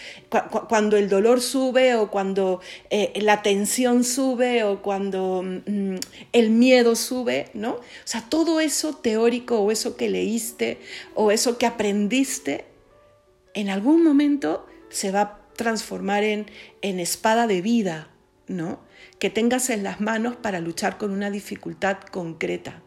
cuando 0.68 0.96
el 0.96 1.08
dolor 1.08 1.40
sube 1.40 1.96
o 1.96 2.08
cuando 2.08 2.60
eh, 2.90 3.12
la 3.16 3.42
tensión 3.42 4.04
sube 4.04 4.62
o 4.62 4.80
cuando 4.80 5.42
mm, 5.42 5.96
el 6.32 6.50
miedo 6.50 6.94
sube, 6.94 7.50
¿no? 7.52 7.72
O 7.72 7.82
sea, 8.04 8.24
todo 8.28 8.60
eso 8.60 8.94
teórico 8.94 9.58
o 9.58 9.72
eso 9.72 9.96
que 9.96 10.08
leíste 10.08 10.78
o 11.16 11.32
eso 11.32 11.58
que 11.58 11.66
aprendiste, 11.66 12.64
en 13.54 13.70
algún 13.70 14.04
momento 14.04 14.64
se 14.88 15.10
va 15.10 15.47
transformar 15.58 16.24
en, 16.24 16.46
en 16.80 17.00
espada 17.00 17.46
de 17.46 17.60
vida, 17.60 18.08
¿no? 18.46 18.80
que 19.18 19.30
tengas 19.30 19.68
en 19.70 19.82
las 19.82 20.00
manos 20.00 20.36
para 20.36 20.60
luchar 20.60 20.96
con 20.96 21.10
una 21.10 21.30
dificultad 21.30 21.98
concreta 22.10 22.82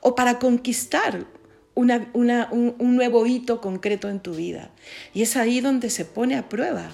o 0.00 0.14
para 0.14 0.38
conquistar 0.38 1.26
un, 1.74 2.96
nuevo 2.96 3.26
hito 3.26 3.60
concreto 3.60 4.08
en 4.08 4.20
tu 4.20 4.34
vida. 4.34 4.70
Y 5.12 5.22
es 5.22 5.36
ahí 5.36 5.60
donde 5.60 5.90
se 5.90 6.04
pone 6.04 6.36
a 6.36 6.48
prueba. 6.48 6.92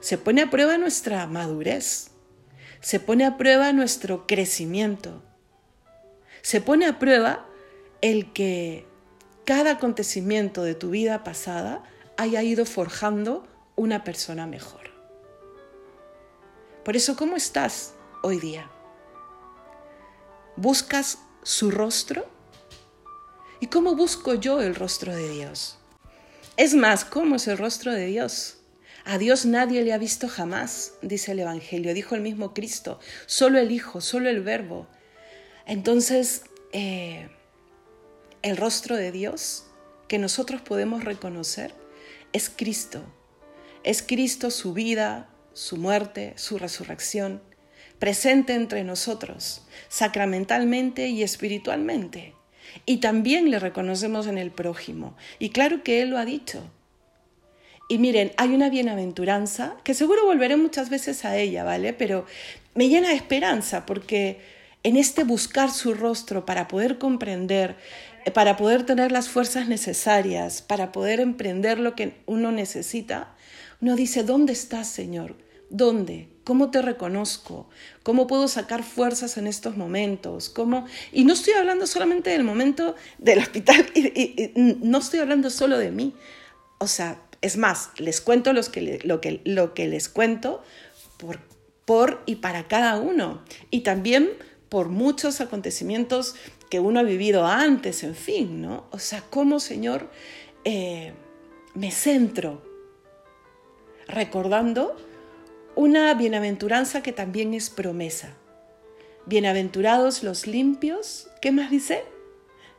Se 0.00 0.18
pone 0.18 0.42
a 0.42 0.50
prueba 0.50 0.76
nuestra 0.76 1.26
madurez. 1.26 2.10
Se 2.80 3.00
pone 3.00 3.24
a 3.24 3.36
prueba 3.36 3.72
nuestro 3.72 4.26
crecimiento. 4.26 5.22
Se 6.42 6.60
pone 6.60 6.86
a 6.86 6.98
prueba 6.98 7.46
el 8.00 8.32
que 8.32 8.86
cada 9.44 9.72
acontecimiento 9.72 10.62
de 10.62 10.74
tu 10.74 10.90
vida 10.90 11.24
pasada 11.24 11.82
haya 12.16 12.42
ido 12.42 12.66
forjando 12.66 13.46
una 13.78 14.04
persona 14.04 14.46
mejor. 14.46 14.90
Por 16.84 16.96
eso, 16.96 17.16
¿cómo 17.16 17.36
estás? 17.36 17.94
hoy 18.22 18.38
día? 18.38 18.70
¿Buscas 20.56 21.18
su 21.42 21.70
rostro? 21.70 22.26
¿Y 23.60 23.68
cómo 23.68 23.94
busco 23.94 24.34
yo 24.34 24.60
el 24.60 24.74
rostro 24.74 25.14
de 25.14 25.28
Dios? 25.28 25.78
Es 26.56 26.74
más, 26.74 27.04
¿cómo 27.04 27.36
es 27.36 27.46
el 27.48 27.58
rostro 27.58 27.92
de 27.92 28.06
Dios? 28.06 28.58
A 29.04 29.18
Dios 29.18 29.46
nadie 29.46 29.82
le 29.82 29.92
ha 29.92 29.98
visto 29.98 30.28
jamás, 30.28 30.94
dice 31.00 31.32
el 31.32 31.40
Evangelio, 31.40 31.94
dijo 31.94 32.14
el 32.14 32.20
mismo 32.20 32.52
Cristo, 32.52 32.98
solo 33.26 33.58
el 33.58 33.70
Hijo, 33.70 34.00
solo 34.00 34.28
el 34.28 34.42
Verbo. 34.42 34.86
Entonces, 35.66 36.42
eh, 36.72 37.28
el 38.42 38.56
rostro 38.56 38.96
de 38.96 39.12
Dios 39.12 39.64
que 40.08 40.18
nosotros 40.18 40.60
podemos 40.60 41.04
reconocer 41.04 41.72
es 42.32 42.50
Cristo. 42.50 43.02
Es 43.84 44.02
Cristo 44.02 44.50
su 44.50 44.72
vida, 44.74 45.28
su 45.52 45.76
muerte, 45.76 46.34
su 46.36 46.58
resurrección 46.58 47.40
presente 47.98 48.54
entre 48.54 48.84
nosotros, 48.84 49.62
sacramentalmente 49.88 51.08
y 51.08 51.22
espiritualmente. 51.22 52.34
Y 52.86 52.98
también 52.98 53.50
le 53.50 53.58
reconocemos 53.58 54.26
en 54.26 54.38
el 54.38 54.50
prójimo. 54.50 55.16
Y 55.38 55.50
claro 55.50 55.82
que 55.82 56.02
Él 56.02 56.10
lo 56.10 56.18
ha 56.18 56.24
dicho. 56.24 56.62
Y 57.88 57.98
miren, 57.98 58.32
hay 58.36 58.54
una 58.54 58.68
bienaventuranza, 58.68 59.76
que 59.82 59.94
seguro 59.94 60.26
volveré 60.26 60.56
muchas 60.56 60.90
veces 60.90 61.24
a 61.24 61.36
ella, 61.36 61.64
¿vale? 61.64 61.94
Pero 61.94 62.26
me 62.74 62.88
llena 62.88 63.08
de 63.08 63.14
esperanza 63.14 63.86
porque 63.86 64.40
en 64.82 64.96
este 64.96 65.24
buscar 65.24 65.70
su 65.70 65.94
rostro 65.94 66.44
para 66.44 66.68
poder 66.68 66.98
comprender, 66.98 67.76
para 68.34 68.56
poder 68.58 68.84
tener 68.84 69.10
las 69.10 69.30
fuerzas 69.30 69.68
necesarias, 69.68 70.60
para 70.60 70.92
poder 70.92 71.20
emprender 71.20 71.78
lo 71.78 71.94
que 71.94 72.12
uno 72.26 72.52
necesita, 72.52 73.34
uno 73.80 73.96
dice, 73.96 74.24
¿dónde 74.24 74.52
estás, 74.52 74.88
Señor? 74.88 75.36
¿Dónde? 75.70 76.28
¿Cómo 76.44 76.70
te 76.70 76.82
reconozco? 76.82 77.68
¿Cómo 78.02 78.26
puedo 78.26 78.48
sacar 78.48 78.82
fuerzas 78.82 79.36
en 79.36 79.46
estos 79.46 79.76
momentos? 79.76 80.48
¿Cómo? 80.48 80.86
Y 81.12 81.24
no 81.24 81.34
estoy 81.34 81.52
hablando 81.54 81.86
solamente 81.86 82.30
del 82.30 82.42
momento 82.42 82.96
del 83.18 83.38
hospital, 83.38 83.86
no 84.56 84.98
estoy 84.98 85.20
hablando 85.20 85.50
solo 85.50 85.78
de 85.78 85.90
mí. 85.90 86.14
O 86.78 86.86
sea, 86.86 87.20
es 87.40 87.56
más, 87.56 87.90
les 87.98 88.20
cuento 88.20 88.52
los 88.52 88.68
que, 88.68 88.98
lo, 89.04 89.20
que, 89.20 89.88
les 89.88 90.08
cuento 90.08 90.62
por, 91.18 91.38
por 91.84 92.22
y 92.26 92.36
para 92.36 92.66
cada 92.66 92.96
uno. 92.96 93.42
Y 93.70 93.80
también 93.80 94.30
por 94.68 94.88
muchos 94.88 95.40
acontecimientos 95.40 96.34
que 96.70 96.80
uno 96.80 97.00
ha 97.00 97.04
vivido 97.04 97.46
antes, 97.46 98.02
en 98.02 98.14
fin, 98.14 98.60
¿no? 98.62 98.86
O 98.90 98.98
sea, 98.98 99.22
¿cómo, 99.30 99.60
Señor, 99.60 100.10
eh, 100.64 101.12
me 101.74 101.90
centro 101.90 102.67
recordando 104.08 104.96
una 105.76 106.12
bienaventuranza 106.14 107.02
que 107.02 107.12
también 107.12 107.54
es 107.54 107.70
promesa. 107.70 108.34
Bienaventurados 109.26 110.22
los 110.22 110.46
limpios, 110.46 111.28
¿qué 111.40 111.52
más 111.52 111.70
dice? 111.70 112.02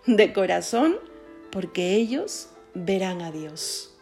De 0.06 0.34
corazón, 0.34 0.98
porque 1.52 1.96
ellos 1.96 2.50
verán 2.74 3.22
a 3.22 3.32
Dios. 3.32 3.96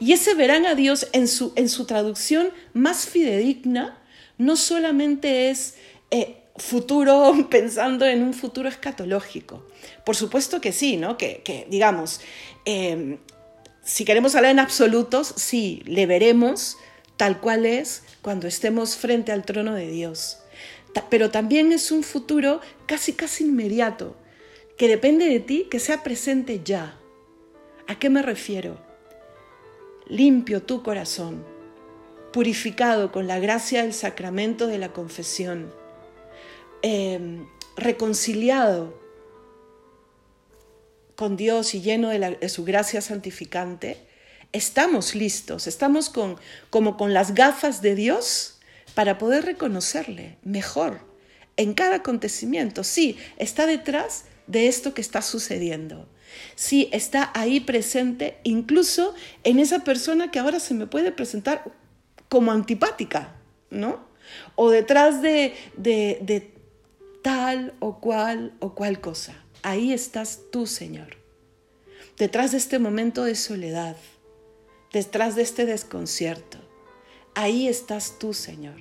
Y 0.00 0.12
ese 0.12 0.34
verán 0.34 0.66
a 0.66 0.74
Dios 0.74 1.08
en 1.12 1.28
su, 1.28 1.52
en 1.54 1.68
su 1.68 1.86
traducción 1.86 2.50
más 2.72 3.06
fidedigna, 3.06 4.02
no 4.36 4.56
solamente 4.56 5.50
es 5.50 5.76
eh, 6.10 6.42
futuro 6.56 7.32
pensando 7.50 8.06
en 8.06 8.22
un 8.22 8.34
futuro 8.34 8.68
escatológico. 8.68 9.66
Por 10.04 10.16
supuesto 10.16 10.60
que 10.60 10.72
sí, 10.72 10.96
¿no? 10.96 11.16
Que, 11.16 11.66
digamos, 11.70 12.20
eh, 12.64 13.18
si 13.86 14.04
queremos 14.04 14.34
hablar 14.34 14.50
en 14.50 14.58
absolutos, 14.58 15.32
sí, 15.36 15.80
le 15.86 16.06
veremos 16.06 16.76
tal 17.16 17.40
cual 17.40 17.64
es 17.64 18.02
cuando 18.20 18.48
estemos 18.48 18.96
frente 18.96 19.30
al 19.30 19.44
trono 19.44 19.74
de 19.74 19.88
Dios. 19.88 20.38
Pero 21.08 21.30
también 21.30 21.70
es 21.70 21.92
un 21.92 22.02
futuro 22.02 22.60
casi 22.86 23.12
casi 23.12 23.44
inmediato, 23.44 24.16
que 24.76 24.88
depende 24.88 25.28
de 25.28 25.38
ti 25.38 25.68
que 25.70 25.78
sea 25.78 26.02
presente 26.02 26.62
ya. 26.64 26.98
¿A 27.86 27.96
qué 27.96 28.10
me 28.10 28.22
refiero? 28.22 28.76
Limpio 30.08 30.64
tu 30.64 30.82
corazón, 30.82 31.44
purificado 32.32 33.12
con 33.12 33.28
la 33.28 33.38
gracia 33.38 33.82
del 33.82 33.94
sacramento 33.94 34.66
de 34.66 34.78
la 34.78 34.92
confesión, 34.92 35.72
em, 36.82 37.46
reconciliado 37.76 39.05
con 41.16 41.36
Dios 41.36 41.74
y 41.74 41.80
lleno 41.80 42.10
de, 42.10 42.48
su 42.48 42.64
gracia 42.64 43.00
santificante, 43.00 43.96
estamos 44.52 45.14
listos, 45.14 45.66
estamos 45.66 46.10
con, 46.10 46.36
como 46.70 46.96
con 46.96 47.14
las 47.14 47.34
gafas 47.34 47.82
de 47.82 47.94
Dios 47.94 48.58
para 48.94 49.18
poder 49.18 49.44
reconocerle 49.44 50.36
mejor 50.44 51.00
en 51.56 51.74
cada 51.74 51.96
acontecimiento. 51.96 52.84
Sí, 52.84 53.16
está 53.38 53.66
detrás 53.66 54.24
de 54.46 54.68
esto 54.68 54.94
que 54.94 55.00
está 55.00 55.22
sucediendo. 55.22 56.08
Sí, 56.54 56.88
está 56.92 57.30
ahí 57.34 57.60
presente 57.60 58.38
incluso 58.44 59.14
en 59.42 59.58
esa 59.58 59.84
persona 59.84 60.30
que 60.30 60.38
ahora 60.38 60.60
se 60.60 60.74
me 60.74 60.86
puede 60.86 61.12
presentar 61.12 61.64
como 62.28 62.52
antipática, 62.52 63.36
¿no? 63.70 64.06
O 64.54 64.70
detrás 64.70 65.22
de, 65.22 65.54
de, 65.76 66.18
de 66.22 66.52
tal 67.22 67.74
o 67.78 68.00
cual 68.00 68.52
o 68.60 68.74
cual 68.74 69.00
cosa. 69.00 69.45
Ahí 69.62 69.92
estás 69.92 70.40
tú, 70.50 70.66
Señor. 70.66 71.16
Detrás 72.18 72.52
de 72.52 72.58
este 72.58 72.78
momento 72.78 73.24
de 73.24 73.34
soledad, 73.34 73.96
detrás 74.92 75.36
de 75.36 75.42
este 75.42 75.66
desconcierto. 75.66 76.58
Ahí 77.34 77.68
estás 77.68 78.18
tú, 78.18 78.32
Señor. 78.32 78.76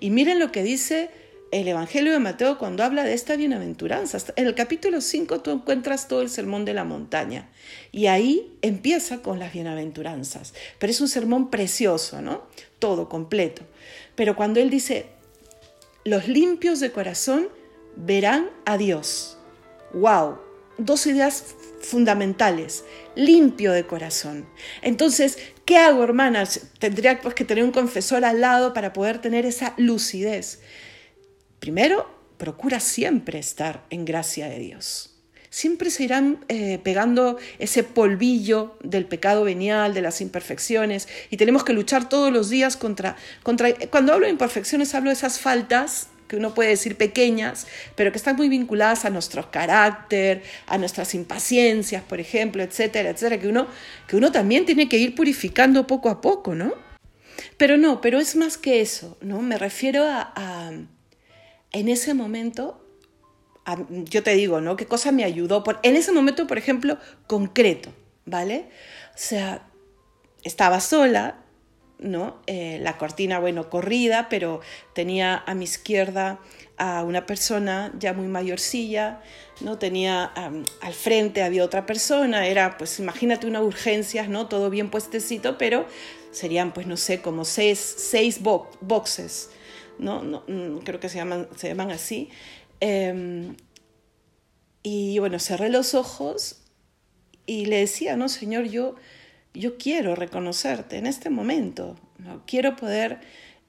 Y 0.00 0.10
miren 0.10 0.38
lo 0.38 0.52
que 0.52 0.62
dice 0.62 1.10
el 1.50 1.66
Evangelio 1.66 2.12
de 2.12 2.18
Mateo 2.18 2.58
cuando 2.58 2.84
habla 2.84 3.04
de 3.04 3.14
esta 3.14 3.36
bienaventuranza. 3.36 4.18
En 4.36 4.46
el 4.46 4.54
capítulo 4.54 5.00
5 5.00 5.40
tú 5.40 5.50
encuentras 5.50 6.08
todo 6.08 6.20
el 6.20 6.28
sermón 6.28 6.64
de 6.64 6.74
la 6.74 6.84
montaña 6.84 7.48
y 7.90 8.06
ahí 8.06 8.52
empieza 8.60 9.22
con 9.22 9.38
las 9.38 9.52
bienaventuranzas. 9.52 10.52
Pero 10.78 10.90
es 10.90 11.00
un 11.00 11.08
sermón 11.08 11.50
precioso, 11.50 12.20
¿no? 12.20 12.42
Todo 12.78 13.08
completo. 13.08 13.62
Pero 14.14 14.36
cuando 14.36 14.60
él 14.60 14.68
dice, 14.68 15.06
los 16.04 16.28
limpios 16.28 16.80
de 16.80 16.92
corazón 16.92 17.48
verán 17.96 18.50
a 18.66 18.76
Dios. 18.76 19.37
¡Wow! 19.92 20.38
Dos 20.76 21.06
ideas 21.06 21.56
fundamentales. 21.80 22.84
Limpio 23.14 23.72
de 23.72 23.86
corazón. 23.86 24.46
Entonces, 24.82 25.38
¿qué 25.64 25.76
hago, 25.76 26.04
hermanas? 26.04 26.68
Tendría 26.78 27.20
pues, 27.20 27.34
que 27.34 27.44
tener 27.44 27.64
un 27.64 27.72
confesor 27.72 28.24
al 28.24 28.40
lado 28.40 28.72
para 28.74 28.92
poder 28.92 29.20
tener 29.20 29.44
esa 29.46 29.74
lucidez. 29.76 30.60
Primero, 31.58 32.08
procura 32.36 32.80
siempre 32.80 33.38
estar 33.38 33.84
en 33.90 34.04
gracia 34.04 34.48
de 34.48 34.58
Dios. 34.58 35.14
Siempre 35.50 35.90
se 35.90 36.04
irán 36.04 36.44
eh, 36.48 36.78
pegando 36.82 37.38
ese 37.58 37.82
polvillo 37.82 38.76
del 38.82 39.06
pecado 39.06 39.44
venial, 39.44 39.94
de 39.94 40.02
las 40.02 40.20
imperfecciones, 40.20 41.08
y 41.30 41.38
tenemos 41.38 41.64
que 41.64 41.72
luchar 41.72 42.08
todos 42.08 42.32
los 42.32 42.50
días 42.50 42.76
contra, 42.76 43.16
contra... 43.42 43.74
Cuando 43.90 44.12
hablo 44.12 44.26
de 44.26 44.32
imperfecciones 44.32 44.94
hablo 44.94 45.10
de 45.10 45.14
esas 45.14 45.40
faltas 45.40 46.08
que 46.28 46.36
uno 46.36 46.54
puede 46.54 46.70
decir 46.70 46.96
pequeñas, 46.96 47.66
pero 47.96 48.12
que 48.12 48.18
están 48.18 48.36
muy 48.36 48.48
vinculadas 48.48 49.04
a 49.04 49.10
nuestro 49.10 49.50
carácter, 49.50 50.42
a 50.66 50.78
nuestras 50.78 51.14
impaciencias, 51.14 52.02
por 52.02 52.20
ejemplo, 52.20 52.62
etcétera, 52.62 53.10
etcétera, 53.10 53.40
que 53.40 53.48
uno, 53.48 53.66
que 54.06 54.16
uno 54.16 54.30
también 54.30 54.66
tiene 54.66 54.88
que 54.88 54.98
ir 54.98 55.14
purificando 55.14 55.86
poco 55.86 56.10
a 56.10 56.20
poco, 56.20 56.54
¿no? 56.54 56.74
Pero 57.56 57.76
no, 57.76 58.00
pero 58.00 58.20
es 58.20 58.36
más 58.36 58.58
que 58.58 58.80
eso, 58.80 59.16
¿no? 59.20 59.42
Me 59.42 59.58
refiero 59.58 60.04
a 60.06 60.72
en 61.72 61.88
ese 61.88 62.14
momento, 62.14 62.84
yo 63.88 64.22
te 64.22 64.34
digo, 64.34 64.60
¿no? 64.60 64.76
¿Qué 64.76 64.86
cosa 64.86 65.12
me 65.12 65.24
ayudó? 65.24 65.62
Por, 65.62 65.78
en 65.82 65.96
ese 65.96 66.12
momento, 66.12 66.46
por 66.46 66.58
ejemplo, 66.58 66.98
concreto, 67.26 67.92
¿vale? 68.24 68.70
O 69.14 69.18
sea, 69.18 69.68
estaba 70.42 70.80
sola, 70.80 71.44
¿no? 71.98 72.38
Eh, 72.46 72.78
la 72.80 72.96
cortina, 72.96 73.38
bueno, 73.38 73.68
corrida, 73.70 74.28
pero 74.28 74.60
tenía 74.92 75.42
a 75.46 75.54
mi 75.54 75.64
izquierda 75.64 76.40
a 76.76 77.02
una 77.02 77.26
persona 77.26 77.92
ya 77.98 78.12
muy 78.12 78.28
mayorcilla, 78.28 79.20
¿no? 79.60 79.78
Tenía 79.78 80.24
al 80.24 80.94
frente, 80.94 81.42
había 81.42 81.64
otra 81.64 81.86
persona, 81.86 82.46
era, 82.46 82.78
pues 82.78 83.00
imagínate 83.00 83.46
una 83.48 83.60
urgencia, 83.60 84.28
¿no? 84.28 84.46
Todo 84.46 84.70
bien 84.70 84.90
puestecito, 84.90 85.58
pero 85.58 85.86
serían, 86.30 86.72
pues 86.72 86.86
no 86.86 86.96
sé, 86.96 87.20
como 87.20 87.44
seis, 87.44 87.78
seis 87.78 88.40
boxes, 88.42 89.50
¿no? 89.98 90.22
no 90.22 90.44
mm, 90.46 90.78
creo 90.84 91.00
que 91.00 91.08
se 91.08 91.16
llaman, 91.16 91.48
se 91.56 91.68
llaman 91.68 91.90
así. 91.90 92.30
Em, 92.80 93.56
y 94.82 95.18
bueno, 95.18 95.38
cerré 95.40 95.68
los 95.68 95.94
ojos 95.94 96.62
y 97.44 97.66
le 97.66 97.78
decía, 97.78 98.16
no, 98.16 98.28
Señor, 98.28 98.66
yo, 98.66 98.94
yo 99.58 99.76
quiero 99.76 100.14
reconocerte 100.14 100.96
en 100.96 101.06
este 101.06 101.30
momento, 101.30 101.96
quiero 102.46 102.76
poder 102.76 103.18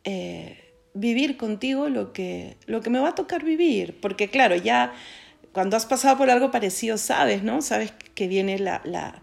eh, 0.04 0.74
vivir 0.94 1.38
contigo 1.38 1.90
lo 1.90 2.14
que, 2.14 2.58
lo 2.66 2.82
que 2.82 2.90
me 2.90 3.00
va 3.00 3.10
a 3.10 3.16
tocar 3.16 3.44
vivir, 3.44 4.00
porque 4.00 4.30
claro, 4.30 4.56
ya 4.56 4.94
cuando 5.52 5.76
has 5.78 5.86
pasado 5.86 6.18
por 6.18 6.30
algo 6.30 6.52
parecido 6.52 6.98
sabes, 6.98 7.44
¿no? 7.44 7.62
Sabes 7.62 7.92
que 8.14 8.28
viene 8.28 8.60
la, 8.60 8.82
la, 8.86 9.22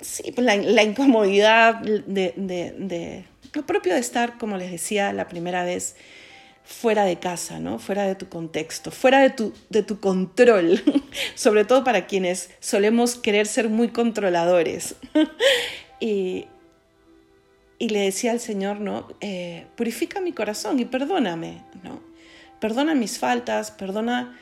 sí, 0.00 0.32
pues 0.32 0.44
la, 0.44 0.56
la 0.56 0.82
incomodidad 0.82 1.76
de, 1.76 2.34
de 2.36 3.24
lo 3.52 3.66
propio 3.66 3.94
de 3.94 4.00
estar, 4.00 4.38
como 4.38 4.56
les 4.56 4.70
decía 4.70 5.12
la 5.12 5.28
primera 5.28 5.64
vez, 5.64 5.96
fuera 6.64 7.04
de 7.04 7.18
casa, 7.18 7.58
¿no? 7.58 7.78
Fuera 7.78 8.04
de 8.04 8.14
tu 8.14 8.28
contexto, 8.28 8.90
fuera 8.90 9.20
de 9.20 9.30
tu, 9.30 9.52
de 9.68 9.82
tu 9.82 10.00
control, 10.00 10.82
sobre 11.34 11.64
todo 11.64 11.84
para 11.84 12.06
quienes 12.06 12.50
solemos 12.60 13.16
querer 13.16 13.46
ser 13.46 13.68
muy 13.68 13.88
controladores. 13.88 14.94
y, 16.00 16.46
y, 17.78 17.88
le 17.88 18.00
decía 18.00 18.32
al 18.32 18.40
Señor, 18.40 18.80
¿no? 18.80 19.08
Eh, 19.20 19.66
purifica 19.76 20.20
mi 20.20 20.32
corazón 20.32 20.78
y 20.78 20.84
perdóname, 20.84 21.62
¿no? 21.82 22.00
Perdona 22.60 22.94
mis 22.94 23.18
faltas, 23.18 23.70
perdona 23.70 24.38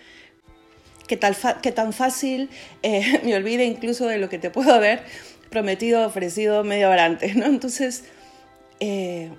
que, 1.08 1.16
tal 1.16 1.36
que 1.62 1.72
tan 1.72 1.92
fácil 1.92 2.50
eh, 2.84 3.20
me 3.24 3.34
olvide 3.34 3.64
incluso 3.64 4.06
de 4.06 4.18
lo 4.18 4.28
que 4.28 4.38
te 4.38 4.50
puedo 4.50 4.72
haber 4.72 5.02
prometido, 5.50 6.06
ofrecido 6.06 6.62
media 6.62 6.90
hora 6.90 7.08
¿no? 7.08 7.46
Entonces, 7.46 8.04
eh, 8.80 9.30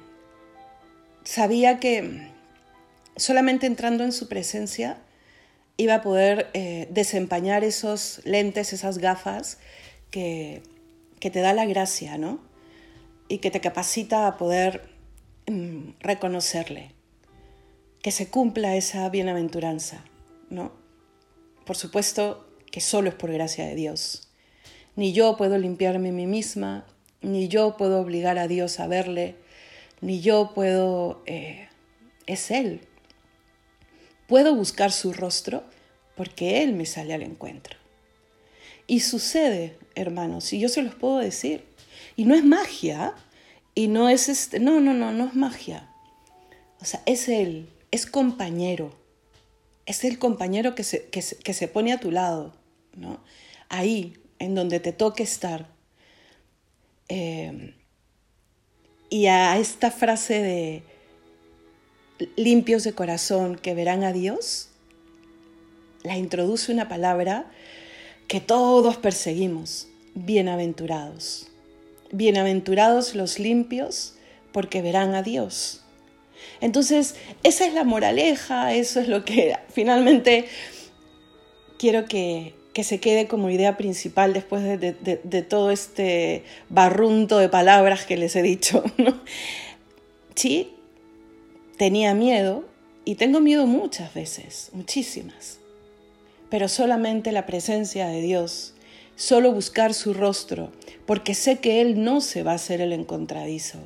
sabía 1.23 1.79
que 1.79 2.28
solamente 3.19 3.67
entrando 3.67 4.03
en 4.03 4.11
su 4.11 4.27
presencia 4.27 4.97
iba 5.77 5.95
a 5.95 6.01
poder 6.01 6.49
eh, 6.53 6.87
desempañar 6.91 7.63
esos 7.63 8.21
lentes, 8.25 8.73
esas 8.73 8.97
gafas 8.97 9.59
que, 10.11 10.61
te 11.19 11.39
da 11.39 11.53
la 11.53 11.65
gracia, 11.65 12.17
¿no? 12.17 12.39
Y 13.27 13.37
que 13.37 13.51
te 13.51 13.61
capacita 13.61 14.27
a 14.27 14.37
poder 14.37 14.89
mm, 15.47 15.91
reconocerle, 15.99 16.91
que 18.01 18.11
se 18.11 18.29
cumpla 18.29 18.75
esa 18.75 19.07
bienaventuranza, 19.09 20.03
¿no? 20.49 20.71
Por 21.65 21.77
supuesto 21.77 22.47
que 22.71 22.81
solo 22.81 23.09
es 23.09 23.15
por 23.15 23.31
gracia 23.31 23.65
de 23.65 23.75
Dios. 23.75 24.29
Ni 24.95 25.13
yo 25.13 25.37
puedo 25.37 25.57
limpiarme 25.57 26.09
a 26.09 26.13
mí 26.13 26.25
misma, 26.25 26.85
ni 27.21 27.47
yo 27.47 27.77
puedo 27.77 28.01
obligar 28.01 28.37
a 28.37 28.47
Dios 28.47 28.79
a 28.79 28.87
verle, 28.87 29.35
ni 30.01 30.21
yo 30.21 30.51
puedo... 30.53 31.21
Eh, 31.25 31.69
es 32.29 32.51
Él. 32.51 32.81
Puedo 34.29 34.55
buscar 34.55 34.93
su 34.93 35.11
rostro 35.11 35.63
porque 36.15 36.63
Él 36.63 36.73
me 36.73 36.85
sale 36.85 37.13
al 37.13 37.23
encuentro. 37.23 37.75
Y 38.87 39.01
sucede, 39.01 39.77
hermanos, 39.95 40.53
y 40.53 40.59
yo 40.59 40.69
se 40.69 40.81
los 40.81 40.95
puedo 40.95 41.17
decir. 41.17 41.65
Y 42.15 42.23
no 42.23 42.33
es 42.33 42.45
magia, 42.45 43.13
y 43.75 43.87
no 43.87 44.07
es 44.07 44.29
este, 44.29 44.59
no, 44.59 44.79
no, 44.79 44.93
no, 44.93 45.11
no 45.11 45.27
es 45.27 45.35
magia. 45.35 45.89
O 46.79 46.85
sea, 46.85 47.01
es 47.05 47.27
Él, 47.27 47.69
es 47.91 48.05
compañero. 48.05 48.97
Es 49.85 50.05
el 50.05 50.17
compañero 50.17 50.75
que 50.75 50.83
se, 50.83 51.09
que 51.09 51.21
se 51.21 51.67
pone 51.67 51.91
a 51.91 51.99
tu 51.99 52.11
lado, 52.11 52.53
¿no? 52.95 53.19
Ahí, 53.67 54.13
en 54.39 54.55
donde 54.55 54.79
te 54.79 54.93
toque 54.93 55.23
estar 55.23 55.67
eh, 57.09 57.73
y 59.09 59.25
a 59.25 59.57
esta 59.57 59.89
frase 59.89 60.41
de 60.41 60.83
limpios 62.35 62.83
de 62.83 62.93
corazón 62.93 63.55
que 63.55 63.73
verán 63.73 64.03
a 64.03 64.13
Dios, 64.13 64.69
la 66.03 66.17
introduce 66.17 66.71
una 66.71 66.87
palabra 66.87 67.51
que 68.27 68.39
todos 68.39 68.97
perseguimos, 68.97 69.87
bienaventurados. 70.15 71.47
Bienaventurados 72.11 73.15
los 73.15 73.39
limpios 73.39 74.15
porque 74.51 74.81
verán 74.81 75.15
a 75.15 75.23
Dios. 75.23 75.83
Entonces, 76.61 77.15
esa 77.43 77.65
es 77.65 77.73
la 77.73 77.83
moraleja, 77.83 78.73
eso 78.73 78.99
es 78.99 79.07
lo 79.07 79.25
que 79.25 79.55
finalmente 79.69 80.45
quiero 81.77 82.05
que, 82.05 82.53
que 82.73 82.83
se 82.83 82.99
quede 82.99 83.27
como 83.27 83.49
idea 83.49 83.77
principal 83.77 84.33
después 84.33 84.63
de, 84.63 85.41
todo 85.43 85.71
este 85.71 86.43
barrunto 86.69 87.37
de 87.37 87.49
palabras 87.49 88.05
que 88.05 88.17
les 88.17 88.35
he 88.35 88.41
dicho. 88.41 88.83
Sí, 90.35 90.78
tenía 91.79 92.13
miedo 92.13 92.65
y 93.05 93.15
tengo 93.15 93.39
miedo 93.39 93.65
muchas 93.65 94.13
veces, 94.13 94.69
muchísimas, 94.73 95.59
pero 96.49 96.67
solamente 96.67 97.31
la 97.31 97.45
presencia 97.45 98.07
de 98.07 98.21
Dios, 98.21 98.73
solo 99.15 99.53
buscar 99.53 99.93
su 99.93 100.13
rostro, 100.13 100.73
porque 101.05 101.33
sé 101.33 101.59
que 101.59 101.79
Él 101.79 102.03
no 102.03 102.19
se 102.19 102.43
va 102.43 102.51
a 102.51 102.55
hacer 102.55 102.81
el 102.81 102.91
encontradizo. 102.91 103.79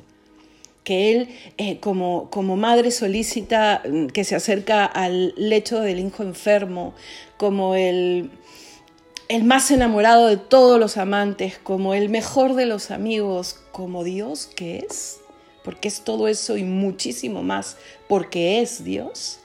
que 0.82 1.12
él, 1.12 1.28
eh, 1.56 1.78
como, 1.80 2.28
como 2.28 2.56
madre 2.56 2.90
solícita 2.90 3.80
mm, 3.88 4.08
que 4.08 4.24
se 4.24 4.34
acerca 4.34 4.84
al 4.84 5.32
lecho 5.38 5.80
del 5.80 5.98
hijo 5.98 6.22
enfermo, 6.22 6.92
como 7.38 7.74
el, 7.74 8.30
el 9.28 9.44
más 9.44 9.70
enamorado 9.70 10.26
de 10.26 10.36
todos 10.36 10.78
los 10.78 10.98
amantes, 10.98 11.56
como 11.56 11.94
el 11.94 12.10
mejor 12.10 12.54
de 12.54 12.66
los 12.66 12.90
amigos, 12.90 13.60
como 13.72 14.04
Dios 14.04 14.46
que 14.46 14.84
es, 14.86 15.20
porque 15.64 15.88
es 15.88 16.02
todo 16.02 16.28
eso 16.28 16.56
y 16.56 16.62
muchísimo 16.62 17.42
más, 17.42 17.76
porque 18.06 18.60
es 18.60 18.84
Dios, 18.84 19.40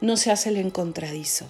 no 0.00 0.16
se 0.16 0.30
hace 0.30 0.50
el 0.50 0.56
encontradizo. 0.56 1.46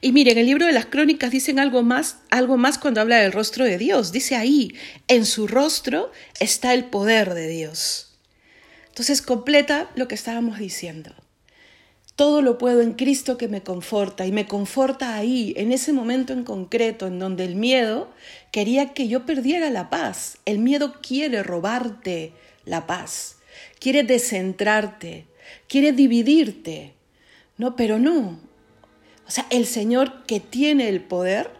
Y 0.00 0.12
miren, 0.12 0.38
el 0.38 0.46
libro 0.46 0.66
de 0.66 0.72
las 0.72 0.86
crónicas 0.86 1.30
dicen 1.30 1.58
algo 1.58 1.82
más, 1.82 2.18
algo 2.30 2.56
más 2.56 2.78
cuando 2.78 3.00
habla 3.00 3.18
del 3.18 3.32
rostro 3.32 3.64
de 3.64 3.78
Dios. 3.78 4.12
Dice 4.12 4.36
ahí, 4.36 4.74
en 5.08 5.26
su 5.26 5.46
rostro 5.46 6.10
está 6.40 6.74
el 6.74 6.84
poder 6.84 7.34
de 7.34 7.48
Dios. 7.48 8.12
Entonces 8.88 9.22
completa 9.22 9.90
lo 9.94 10.08
que 10.08 10.14
estábamos 10.14 10.58
diciendo. 10.58 11.12
Todo 12.16 12.42
lo 12.42 12.58
puedo 12.58 12.80
en 12.80 12.92
Cristo 12.92 13.36
que 13.36 13.48
me 13.48 13.62
conforta 13.62 14.24
y 14.24 14.30
me 14.30 14.46
conforta 14.46 15.16
ahí, 15.16 15.52
en 15.56 15.72
ese 15.72 15.92
momento 15.92 16.32
en 16.32 16.44
concreto, 16.44 17.08
en 17.08 17.18
donde 17.18 17.44
el 17.44 17.56
miedo 17.56 18.08
quería 18.52 18.94
que 18.94 19.08
yo 19.08 19.26
perdiera 19.26 19.68
la 19.70 19.90
paz. 19.90 20.38
El 20.44 20.60
miedo 20.60 20.94
quiere 21.02 21.42
robarte 21.42 22.32
la 22.64 22.86
paz, 22.86 23.36
quiere 23.78 24.02
descentrarte, 24.02 25.26
quiere 25.68 25.92
dividirte. 25.92 26.94
No, 27.56 27.76
pero 27.76 27.98
no, 27.98 28.38
o 29.26 29.30
sea, 29.30 29.46
el 29.50 29.66
Señor 29.66 30.24
que 30.26 30.40
tiene 30.40 30.88
el 30.88 31.00
poder 31.00 31.50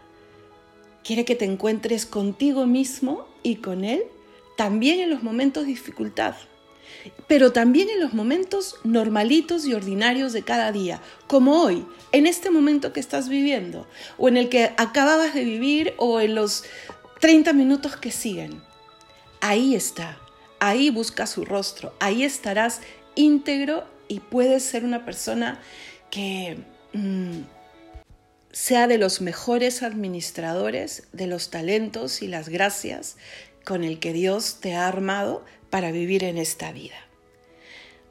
quiere 1.02 1.24
que 1.24 1.34
te 1.34 1.44
encuentres 1.44 2.06
contigo 2.06 2.66
mismo 2.66 3.26
y 3.42 3.56
con 3.56 3.84
Él 3.84 4.02
también 4.56 5.00
en 5.00 5.10
los 5.10 5.22
momentos 5.22 5.64
de 5.64 5.70
dificultad, 5.70 6.34
pero 7.26 7.52
también 7.52 7.88
en 7.90 8.00
los 8.00 8.14
momentos 8.14 8.76
normalitos 8.84 9.66
y 9.66 9.74
ordinarios 9.74 10.32
de 10.32 10.42
cada 10.42 10.70
día, 10.70 11.00
como 11.26 11.62
hoy, 11.62 11.84
en 12.12 12.26
este 12.26 12.50
momento 12.50 12.92
que 12.92 13.00
estás 13.00 13.28
viviendo, 13.28 13.86
o 14.16 14.28
en 14.28 14.36
el 14.36 14.48
que 14.48 14.72
acababas 14.76 15.34
de 15.34 15.44
vivir, 15.44 15.94
o 15.96 16.20
en 16.20 16.34
los 16.36 16.64
30 17.20 17.52
minutos 17.52 17.96
que 17.96 18.12
siguen. 18.12 18.62
Ahí 19.40 19.74
está, 19.74 20.18
ahí 20.68 20.90
busca 20.90 21.26
su 21.26 21.44
rostro, 21.44 21.94
ahí 22.00 22.24
estarás 22.24 22.80
íntegro 23.14 23.84
y 24.08 24.20
puedes 24.20 24.62
ser 24.62 24.84
una 24.84 25.04
persona 25.04 25.60
que 26.10 26.58
Mm, 26.94 27.42
sea 28.52 28.86
de 28.86 28.98
los 28.98 29.20
mejores 29.20 29.82
administradores 29.82 31.08
de 31.12 31.26
los 31.26 31.50
talentos 31.50 32.22
y 32.22 32.28
las 32.28 32.48
gracias 32.48 33.16
con 33.64 33.82
el 33.82 33.98
que 33.98 34.12
Dios 34.12 34.58
te 34.60 34.76
ha 34.76 34.86
armado 34.86 35.44
para 35.70 35.90
vivir 35.90 36.22
en 36.22 36.38
esta 36.38 36.70
vida. 36.70 36.94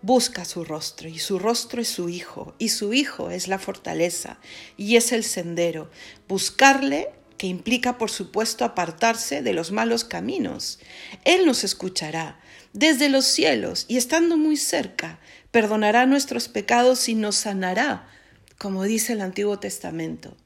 Busca 0.01 0.43
su 0.43 0.65
rostro 0.65 1.07
y 1.07 1.17
su 1.17 1.39
rostro 1.39 1.81
es 1.81 1.87
su 1.87 2.09
Hijo 2.09 2.55
y 2.59 2.69
su 2.69 2.93
Hijo 2.93 3.31
es 3.31 3.47
la 3.47 3.57
fortaleza 3.57 4.37
y 4.75 4.97
es 4.97 5.13
el 5.13 5.23
sendero. 5.23 5.89
Buscarle 6.27 7.09
que 7.37 7.47
implica 7.47 7.97
por 7.97 8.11
supuesto 8.11 8.65
apartarse 8.65 9.41
de 9.41 9.53
los 9.53 9.71
malos 9.71 10.03
caminos. 10.03 10.79
Él 11.23 11.45
nos 11.45 11.63
escuchará 11.63 12.37
desde 12.73 13.09
los 13.09 13.25
cielos 13.25 13.85
y 13.87 13.97
estando 13.97 14.37
muy 14.37 14.57
cerca, 14.57 15.19
perdonará 15.51 16.05
nuestros 16.05 16.47
pecados 16.49 17.07
y 17.07 17.15
nos 17.15 17.35
sanará 17.35 18.07
como 18.63 18.83
dice 18.83 19.11
el 19.11 19.19
Antiguo 19.19 19.59
Testamento. 19.59 20.37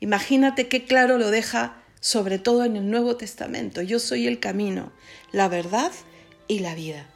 Imagínate 0.00 0.66
qué 0.66 0.86
claro 0.86 1.18
lo 1.18 1.30
deja 1.30 1.80
sobre 2.00 2.40
todo 2.40 2.64
en 2.64 2.74
el 2.74 2.90
Nuevo 2.90 3.16
Testamento. 3.16 3.80
Yo 3.80 4.00
soy 4.00 4.26
el 4.26 4.40
camino, 4.40 4.92
la 5.30 5.48
verdad 5.48 5.92
y 6.48 6.58
la 6.58 6.74
vida. 6.74 7.06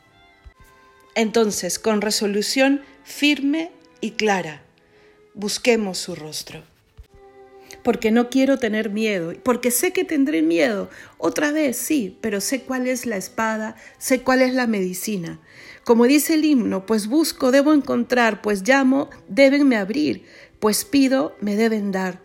Entonces, 1.17 1.81
con 1.81 2.03
resolución 2.03 2.83
firme 3.03 3.73
y 4.01 4.13
clara, 4.13 4.63
busquemos 5.35 5.99
su 5.99 6.15
rostro. 6.15 6.63
Porque 7.85 8.11
no 8.11 8.31
quiero 8.31 8.59
tener 8.59 8.91
miedo, 8.91 9.33
porque 9.45 9.71
sé 9.71 9.93
que 9.93 10.05
tendré 10.05 10.43
miedo. 10.43 10.91
Otra 11.19 11.53
vez, 11.53 11.77
sí, 11.77 12.19
pero 12.21 12.41
sé 12.41 12.63
cuál 12.63 12.89
es 12.89 13.07
la 13.07 13.17
espada, 13.17 13.77
sé 13.99 14.23
cuál 14.23 14.43
es 14.43 14.55
la 14.55 14.67
medicina. 14.67 15.39
Como 15.85 16.07
dice 16.07 16.35
el 16.35 16.45
himno, 16.45 16.87
pues 16.87 17.07
busco, 17.07 17.53
debo 17.53 17.75
encontrar, 17.75 18.41
pues 18.41 18.67
llamo, 18.67 19.11
débenme 19.29 19.77
abrir, 19.77 20.25
pues 20.59 20.87
pido, 20.87 21.37
me 21.43 21.57
deben 21.57 21.93
dar, 21.93 22.23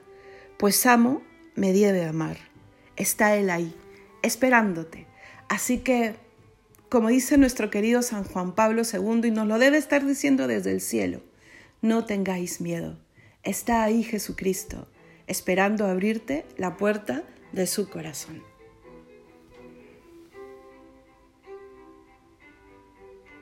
pues 0.57 0.85
amo, 0.85 1.21
me 1.55 1.73
debe 1.73 2.05
amar. 2.05 2.37
Está 2.95 3.35
Él 3.35 3.49
ahí, 3.49 3.75
esperándote. 4.23 5.07
Así 5.49 5.79
que, 5.79 6.15
como 6.87 7.09
dice 7.09 7.37
nuestro 7.37 7.69
querido 7.69 8.01
San 8.01 8.23
Juan 8.23 8.55
Pablo 8.55 8.83
II, 8.83 9.27
y 9.27 9.31
nos 9.31 9.45
lo 9.45 9.59
debe 9.59 9.77
estar 9.77 10.05
diciendo 10.05 10.47
desde 10.47 10.71
el 10.71 10.79
cielo, 10.79 11.21
no 11.81 12.05
tengáis 12.05 12.61
miedo. 12.61 12.97
Está 13.43 13.83
ahí 13.83 14.03
Jesucristo, 14.03 14.87
esperando 15.29 15.85
abrirte 15.85 16.45
la 16.57 16.75
puerta 16.75 17.23
de 17.53 17.67
su 17.67 17.89
corazón. 17.89 18.48